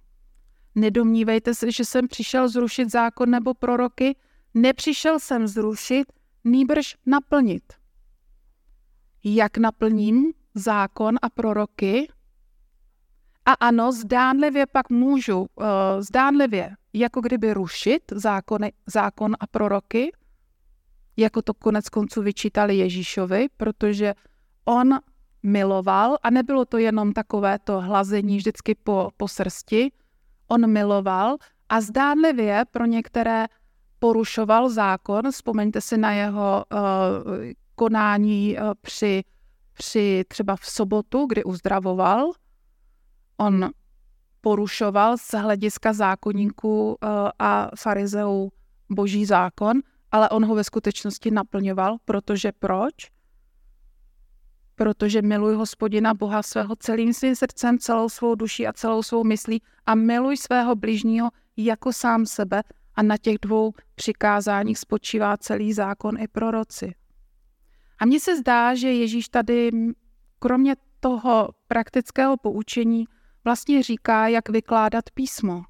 Nedomnívejte 0.74 1.54
se, 1.54 1.72
že 1.72 1.84
jsem 1.84 2.08
přišel 2.08 2.48
zrušit 2.48 2.90
zákon 2.90 3.30
nebo 3.30 3.54
proroky. 3.54 4.16
Nepřišel 4.54 5.18
jsem 5.18 5.46
zrušit, 5.46 6.12
nýbrž 6.44 6.96
naplnit. 7.06 7.72
Jak 9.24 9.58
naplním 9.58 10.32
zákon 10.54 11.16
a 11.22 11.30
proroky? 11.30 12.08
A 13.46 13.52
ano, 13.52 13.92
zdánlivě 13.92 14.66
pak 14.66 14.90
můžu, 14.90 15.38
uh, 15.40 15.46
zdánlivě, 15.98 16.70
jako 16.92 17.20
kdyby 17.20 17.54
rušit 17.54 18.02
zákony, 18.12 18.72
zákon 18.86 19.36
a 19.40 19.46
proroky, 19.46 20.12
jako 21.16 21.42
to 21.42 21.54
konec 21.54 21.88
konců 21.88 22.22
vyčítali 22.22 22.76
Ježíšovi, 22.76 23.48
protože 23.56 24.14
on 24.64 24.98
miloval 25.42 26.18
a 26.22 26.30
nebylo 26.30 26.64
to 26.64 26.78
jenom 26.78 27.12
takové 27.12 27.58
to 27.58 27.80
hlazení 27.80 28.36
vždycky 28.36 28.74
po, 28.74 29.10
po 29.16 29.28
srsti, 29.28 29.92
on 30.48 30.70
miloval 30.70 31.36
a 31.68 31.80
zdánlivě 31.80 32.64
pro 32.70 32.86
některé 32.86 33.46
porušoval 33.98 34.70
zákon. 34.70 35.30
Vzpomeňte 35.30 35.80
si 35.80 35.96
na 35.98 36.12
jeho 36.12 36.64
uh, 36.72 36.80
konání 37.74 38.56
uh, 38.56 38.72
při, 38.80 39.22
při 39.72 40.24
třeba 40.28 40.56
v 40.56 40.66
sobotu, 40.66 41.26
kdy 41.26 41.44
uzdravoval. 41.44 42.32
On 43.40 43.70
porušoval 44.40 45.18
z 45.18 45.30
hlediska 45.34 45.92
zákonníků 45.92 46.88
uh, 46.88 46.96
a 47.38 47.70
farizeů 47.76 48.52
boží 48.90 49.24
zákon, 49.26 49.80
ale 50.12 50.28
on 50.28 50.44
ho 50.44 50.54
ve 50.54 50.64
skutečnosti 50.64 51.30
naplňoval, 51.30 51.96
protože 52.04 52.52
proč? 52.52 52.94
Protože 54.74 55.22
miluj 55.22 55.54
hospodina 55.54 56.14
Boha 56.14 56.42
svého 56.42 56.76
celým 56.76 57.14
svým 57.14 57.36
srdcem, 57.36 57.78
celou 57.78 58.08
svou 58.08 58.34
duší 58.34 58.66
a 58.66 58.72
celou 58.72 59.02
svou 59.02 59.24
myslí 59.24 59.62
a 59.86 59.94
miluj 59.94 60.36
svého 60.36 60.76
bližního 60.76 61.30
jako 61.56 61.92
sám 61.92 62.26
sebe 62.26 62.62
a 62.94 63.02
na 63.02 63.16
těch 63.16 63.38
dvou 63.42 63.72
přikázáních 63.94 64.78
spočívá 64.78 65.36
celý 65.36 65.72
zákon 65.72 66.20
i 66.20 66.28
proroci. 66.28 66.94
A 67.98 68.06
mně 68.06 68.20
se 68.20 68.36
zdá, 68.36 68.74
že 68.74 68.92
Ježíš 68.92 69.28
tady 69.28 69.70
kromě 70.38 70.76
toho 71.00 71.48
praktického 71.68 72.36
poučení 72.36 73.06
vlastně 73.44 73.82
říká, 73.82 74.28
jak 74.28 74.48
vykládat 74.48 75.04
písmo. 75.14 75.62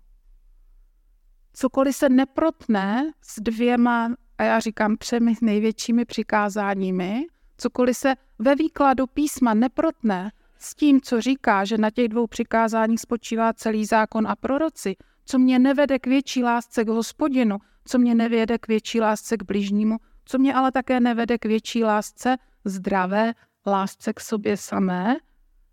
Cokoliv 1.52 1.96
se 1.96 2.08
neprotne 2.08 3.12
s 3.22 3.40
dvěma, 3.40 4.14
a 4.38 4.42
já 4.42 4.60
říkám 4.60 4.96
třemi 4.96 5.34
největšími 5.42 6.04
přikázáními, 6.04 7.26
cokoliv 7.56 7.96
se 7.96 8.14
ve 8.38 8.54
výkladu 8.54 9.06
písma 9.06 9.54
neprotne 9.54 10.32
s 10.58 10.74
tím, 10.74 11.00
co 11.00 11.20
říká, 11.20 11.64
že 11.64 11.78
na 11.78 11.90
těch 11.90 12.08
dvou 12.08 12.26
přikázáních 12.26 13.00
spočívá 13.00 13.52
celý 13.52 13.84
zákon 13.84 14.26
a 14.26 14.36
proroci, 14.36 14.96
co 15.24 15.38
mě 15.38 15.58
nevede 15.58 15.98
k 15.98 16.06
větší 16.06 16.44
lásce 16.44 16.84
k 16.84 16.88
hospodinu, 16.88 17.58
co 17.84 17.98
mě 17.98 18.14
nevede 18.14 18.58
k 18.58 18.68
větší 18.68 19.00
lásce 19.00 19.36
k 19.36 19.42
bližnímu, 19.42 19.96
co 20.24 20.38
mě 20.38 20.54
ale 20.54 20.72
také 20.72 21.00
nevede 21.00 21.38
k 21.38 21.44
větší 21.44 21.84
lásce 21.84 22.36
zdravé, 22.64 23.32
lásce 23.66 24.12
k 24.12 24.20
sobě 24.20 24.56
samé, 24.56 25.16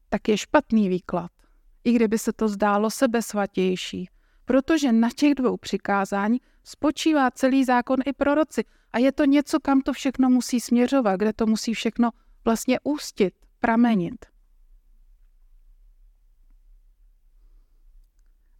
tak 0.10 0.28
je 0.28 0.38
špatný 0.38 0.90
výklad. 0.90 1.32
I 1.88 1.92
kdyby 1.94 2.18
se 2.18 2.34
to 2.34 2.48
zdálo 2.48 2.92
sebesvatější. 2.92 4.10
Protože 4.46 4.92
na 4.92 5.10
těch 5.16 5.36
dvou 5.36 5.58
přikázání 5.58 6.42
spočívá 6.64 7.32
celý 7.32 7.64
zákon 7.64 7.98
i 8.06 8.14
proroci. 8.14 8.64
A 8.92 8.98
je 9.00 9.12
to 9.12 9.26
něco, 9.26 9.60
kam 9.60 9.82
to 9.82 9.94
všechno 9.94 10.30
musí 10.30 10.60
směřovat, 10.60 11.16
kde 11.16 11.34
to 11.34 11.46
musí 11.46 11.74
všechno 11.74 12.10
vlastně 12.46 12.80
ústit, 12.84 13.34
pramenit. 13.60 14.26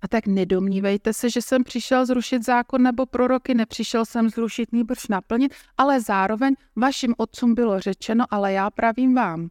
A 0.02 0.08
tak 0.08 0.28
nedomnívejte 0.28 1.14
se, 1.14 1.30
že 1.30 1.42
jsem 1.42 1.64
přišel 1.64 2.06
zrušit 2.06 2.46
zákon 2.46 2.84
nebo 2.84 3.06
proroky, 3.06 3.54
nepřišel 3.54 4.06
jsem 4.06 4.30
zrušit 4.30 4.72
nýbrž 4.72 5.08
naplnit, 5.08 5.54
ale 5.78 6.02
zároveň 6.02 6.56
vašim 6.76 7.14
otcům 7.18 7.56
bylo 7.56 7.80
řečeno, 7.80 8.26
ale 8.30 8.54
já 8.54 8.70
pravím 8.70 9.16
vám. 9.16 9.50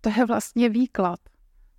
To 0.00 0.10
je 0.16 0.24
vlastně 0.26 0.68
výklad. 0.68 1.33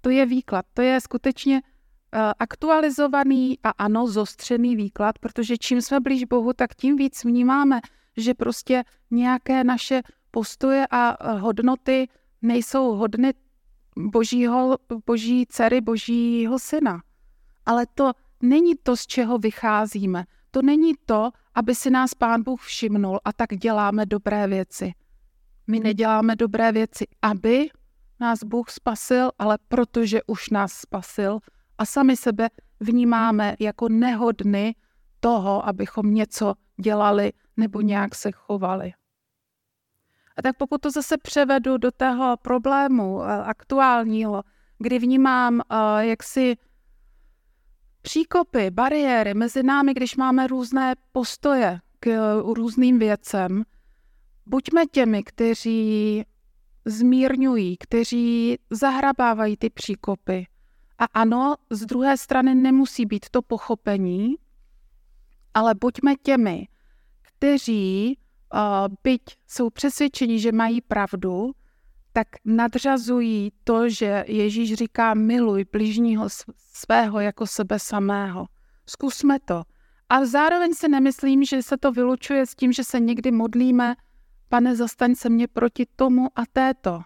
To 0.05 0.09
je 0.09 0.25
výklad. 0.25 0.65
To 0.73 0.81
je 0.81 1.01
skutečně 1.01 1.61
uh, 1.61 2.19
aktualizovaný 2.39 3.59
a 3.63 3.69
ano, 3.69 4.07
zostřený 4.07 4.75
výklad, 4.75 5.19
protože 5.19 5.57
čím 5.57 5.81
jsme 5.81 5.99
blíž 5.99 6.23
Bohu, 6.23 6.53
tak 6.53 6.75
tím 6.75 6.95
víc 6.95 7.23
vnímáme, 7.23 7.81
že 8.17 8.33
prostě 8.33 8.83
nějaké 9.11 9.63
naše 9.63 10.01
postoje 10.31 10.87
a 10.91 11.33
hodnoty 11.37 12.07
nejsou 12.41 12.91
hodny 12.91 13.33
božího, 13.97 14.77
boží 15.05 15.45
dcery, 15.49 15.81
božího 15.81 16.59
syna. 16.59 17.01
Ale 17.65 17.85
to 17.95 18.11
není 18.41 18.73
to, 18.83 18.97
z 18.97 19.07
čeho 19.07 19.37
vycházíme. 19.37 20.25
To 20.51 20.61
není 20.61 20.93
to, 21.05 21.31
aby 21.55 21.75
si 21.75 21.89
nás 21.89 22.13
pán 22.13 22.43
Bůh 22.43 22.61
všimnul 22.61 23.19
a 23.25 23.33
tak 23.33 23.49
děláme 23.57 24.05
dobré 24.05 24.47
věci. 24.47 24.93
My 25.67 25.79
neděláme 25.79 26.35
dobré 26.35 26.71
věci, 26.71 27.05
aby 27.21 27.69
nás 28.19 28.43
Bůh 28.43 28.69
spasil, 28.69 29.31
ale 29.39 29.57
protože 29.67 30.19
už 30.27 30.49
nás 30.49 30.73
spasil 30.73 31.39
a 31.77 31.85
sami 31.85 32.17
sebe 32.17 32.49
vnímáme 32.79 33.55
jako 33.59 33.89
nehodny 33.89 34.75
toho, 35.19 35.67
abychom 35.67 36.13
něco 36.13 36.53
dělali 36.81 37.33
nebo 37.57 37.81
nějak 37.81 38.15
se 38.15 38.31
chovali. 38.31 38.93
A 40.37 40.41
tak 40.41 40.57
pokud 40.57 40.81
to 40.81 40.91
zase 40.91 41.17
převedu 41.17 41.77
do 41.77 41.91
toho 41.91 42.37
problému 42.37 43.23
eh, 43.23 43.27
aktuálního, 43.43 44.43
kdy 44.79 44.99
vnímám 44.99 45.61
eh, 45.61 46.05
jaksi 46.05 46.55
příkopy, 48.01 48.69
bariéry 48.71 49.33
mezi 49.33 49.63
námi, 49.63 49.93
když 49.93 50.15
máme 50.15 50.47
různé 50.47 50.95
postoje 51.11 51.79
k 51.99 52.07
eh, 52.07 52.19
různým 52.53 52.99
věcem, 52.99 53.63
buďme 54.45 54.85
těmi, 54.85 55.23
kteří 55.23 56.23
zmírňují, 56.85 57.77
kteří 57.77 58.57
zahrabávají 58.69 59.57
ty 59.57 59.69
příkopy. 59.69 60.47
A 60.97 61.05
ano, 61.05 61.55
z 61.69 61.85
druhé 61.85 62.17
strany 62.17 62.55
nemusí 62.55 63.05
být 63.05 63.25
to 63.31 63.41
pochopení, 63.41 64.35
ale 65.53 65.75
buďme 65.75 66.15
těmi, 66.15 66.67
kteří 67.21 68.17
byť 69.03 69.21
jsou 69.47 69.69
přesvědčeni, 69.69 70.39
že 70.39 70.51
mají 70.51 70.81
pravdu, 70.81 71.51
tak 72.13 72.27
nadřazují 72.45 73.51
to, 73.63 73.89
že 73.89 74.25
Ježíš 74.27 74.73
říká 74.73 75.13
miluj 75.13 75.65
blížního 75.71 76.27
svého 76.57 77.19
jako 77.19 77.47
sebe 77.47 77.79
samého. 77.79 78.45
Zkusme 78.85 79.39
to. 79.39 79.63
A 80.09 80.25
zároveň 80.25 80.73
si 80.73 80.87
nemyslím, 80.87 81.43
že 81.43 81.63
se 81.63 81.77
to 81.77 81.91
vylučuje 81.91 82.45
s 82.45 82.55
tím, 82.55 82.71
že 82.71 82.83
se 82.83 82.99
někdy 82.99 83.31
modlíme, 83.31 83.95
pane, 84.49 84.75
zastaň 84.75 85.15
se 85.15 85.29
mě 85.29 85.47
proti 85.47 85.85
tomu 85.95 86.27
a 86.35 86.45
této, 86.53 87.01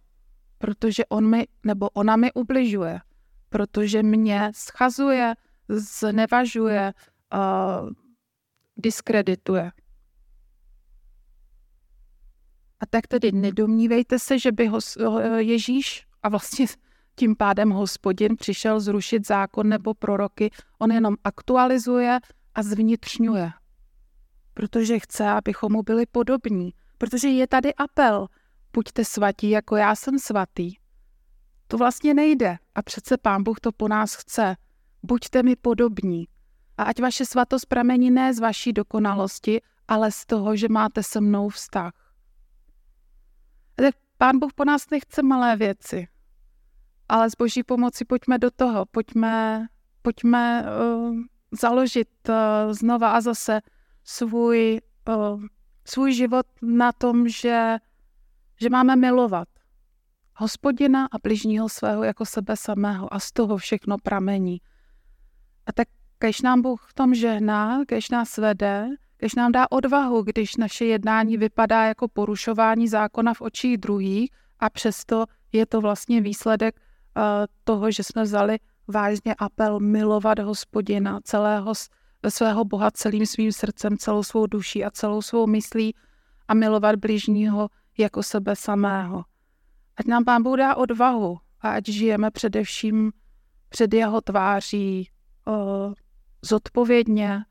protože 0.58 1.06
on 1.06 1.30
mi, 1.30 1.48
nebo 1.64 1.90
ona 1.90 2.16
mi 2.16 2.34
ubližuje, 2.34 3.00
protože 3.50 4.04
mě 4.04 4.52
schazuje, 4.56 5.36
znevažuje, 5.70 6.94
uh, 7.34 7.90
diskredituje. 8.78 9.72
A 12.80 12.86
tak 12.86 13.08
tedy 13.08 13.32
nedomnívejte 13.32 14.20
se, 14.20 14.40
že 14.40 14.52
by 14.52 14.68
ho 14.68 14.80
Ježíš 15.38 16.08
a 16.24 16.30
vlastně 16.30 16.66
tím 17.16 17.36
pádem 17.36 17.70
hospodin 17.70 18.36
přišel 18.36 18.80
zrušit 18.80 19.28
zákon 19.28 19.70
nebo 19.70 19.94
proroky. 19.94 20.52
On 20.78 20.92
jenom 20.92 21.16
aktualizuje 21.24 22.20
a 22.56 22.64
zvnitřňuje. 22.64 23.52
Protože 24.54 25.00
chce, 25.00 25.30
abychom 25.30 25.72
mu 25.72 25.84
byli 25.84 26.06
podobní. 26.06 26.74
Protože 27.00 27.28
je 27.28 27.48
tady 27.48 27.76
apel. 27.76 28.28
Buďte 28.74 29.06
svatí, 29.06 29.50
jako 29.50 29.76
já 29.76 29.96
jsem 29.96 30.20
svatý. 30.20 30.74
To 31.68 31.78
vlastně 31.78 32.14
nejde. 32.14 32.58
A 32.76 32.82
přece 32.82 33.18
pán 33.18 33.44
Bůh 33.44 33.60
to 33.60 33.72
po 33.72 33.88
nás 33.88 34.16
chce. 34.16 34.56
Buďte 35.04 35.44
mi 35.44 35.56
podobní. 35.56 36.28
A 36.78 36.84
ať 36.84 37.02
vaše 37.02 37.26
svatost 37.26 37.66
pramení 37.66 38.12
ne 38.12 38.34
z 38.34 38.40
vaší 38.40 38.74
dokonalosti, 38.74 39.62
ale 39.88 40.12
z 40.12 40.26
toho, 40.26 40.56
že 40.56 40.70
máte 40.70 41.04
se 41.04 41.22
mnou 41.22 41.50
vztah. 41.50 41.94
Tak 43.76 43.96
pán 44.18 44.40
Bůh 44.40 44.54
po 44.54 44.66
nás 44.66 44.90
nechce 44.90 45.24
malé 45.24 45.56
věci, 45.56 46.08
ale 47.10 47.30
s 47.30 47.36
boží 47.36 47.64
pomoci 47.64 48.06
pojďme 48.06 48.40
do 48.40 48.52
toho, 48.52 48.86
pojďme, 48.86 49.68
pojďme 50.02 50.64
uh, 50.64 51.16
založit 51.52 52.10
uh, 52.30 52.36
znova 52.74 53.12
a 53.12 53.22
zase 53.22 53.62
svůj, 54.04 54.82
uh, 55.08 55.44
svůj 55.90 56.14
život 56.14 56.46
na 56.62 56.92
tom, 56.92 57.30
že, 57.30 57.78
že 58.62 58.70
máme 58.70 58.96
milovat 58.96 59.48
hospodina 60.36 61.06
a 61.06 61.18
bližního 61.24 61.70
svého 61.70 62.04
jako 62.04 62.26
sebe 62.26 62.58
samého 62.58 63.14
a 63.14 63.20
z 63.20 63.32
toho 63.32 63.58
všechno 63.58 63.98
pramení. 64.04 64.62
A 65.66 65.72
tak 65.72 65.88
kež 66.20 66.42
nám 66.42 66.62
Bůh 66.62 66.86
v 66.90 66.94
tom 66.94 67.14
žehná, 67.14 67.86
kež 67.88 68.10
nás 68.10 68.38
vede, 68.38 68.88
když 69.18 69.36
nám 69.36 69.52
dá 69.52 69.72
odvahu, 69.72 70.22
když 70.22 70.56
naše 70.56 70.86
jednání 70.86 71.38
vypadá 71.38 71.86
jako 71.86 72.08
porušování 72.08 72.88
zákona 72.88 73.34
v 73.34 73.42
očích 73.42 73.78
druhých 73.78 74.32
a 74.60 74.70
přesto 74.70 75.26
je 75.52 75.66
to 75.66 75.82
vlastně 75.82 76.22
výsledek 76.22 76.76
uh, 76.80 77.24
toho, 77.64 77.92
že 77.92 78.04
jsme 78.04 78.24
vzali 78.24 78.60
vážně 78.88 79.36
apel 79.36 79.80
milovat 79.80 80.40
hospodina, 80.40 81.20
celého 81.24 81.76
svého 82.28 82.66
Boha 82.66 82.92
celým 82.92 83.26
svým 83.26 83.52
srdcem, 83.52 83.98
celou 83.98 84.24
svou 84.24 84.46
duší 84.46 84.86
a 84.86 84.92
celou 84.92 85.22
svou 85.22 85.48
myslí 85.48 85.96
a 86.48 86.54
milovat 86.54 86.96
bližního 86.96 87.70
jako 87.98 88.24
sebe 88.24 88.56
samého. 88.56 89.26
Ať 89.98 90.06
nám 90.06 90.26
Pán 90.26 90.44
Bůh 90.44 90.58
dá 90.58 90.76
odvahu 90.76 91.38
a 91.62 91.70
ať 91.70 91.90
žijeme 91.90 92.32
především 92.32 93.12
před 93.70 93.94
jeho 93.94 94.22
tváří 94.22 95.10
uh, 95.48 95.94
zodpovědně, 96.42 97.46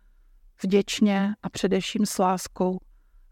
vděčně 0.63 1.35
a 1.43 1.51
především 1.51 2.07
s 2.07 2.19
láskou. 2.19 2.79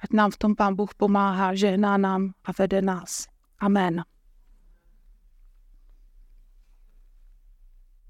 Ať 0.01 0.11
nám 0.13 0.31
v 0.31 0.39
tom 0.39 0.55
Pán 0.55 0.75
Bůh 0.75 0.95
pomáhá, 0.95 1.55
žehná 1.55 1.97
nám 1.97 2.33
a 2.45 2.51
vede 2.59 2.83
nás. 2.83 3.27
Amen. 3.59 4.05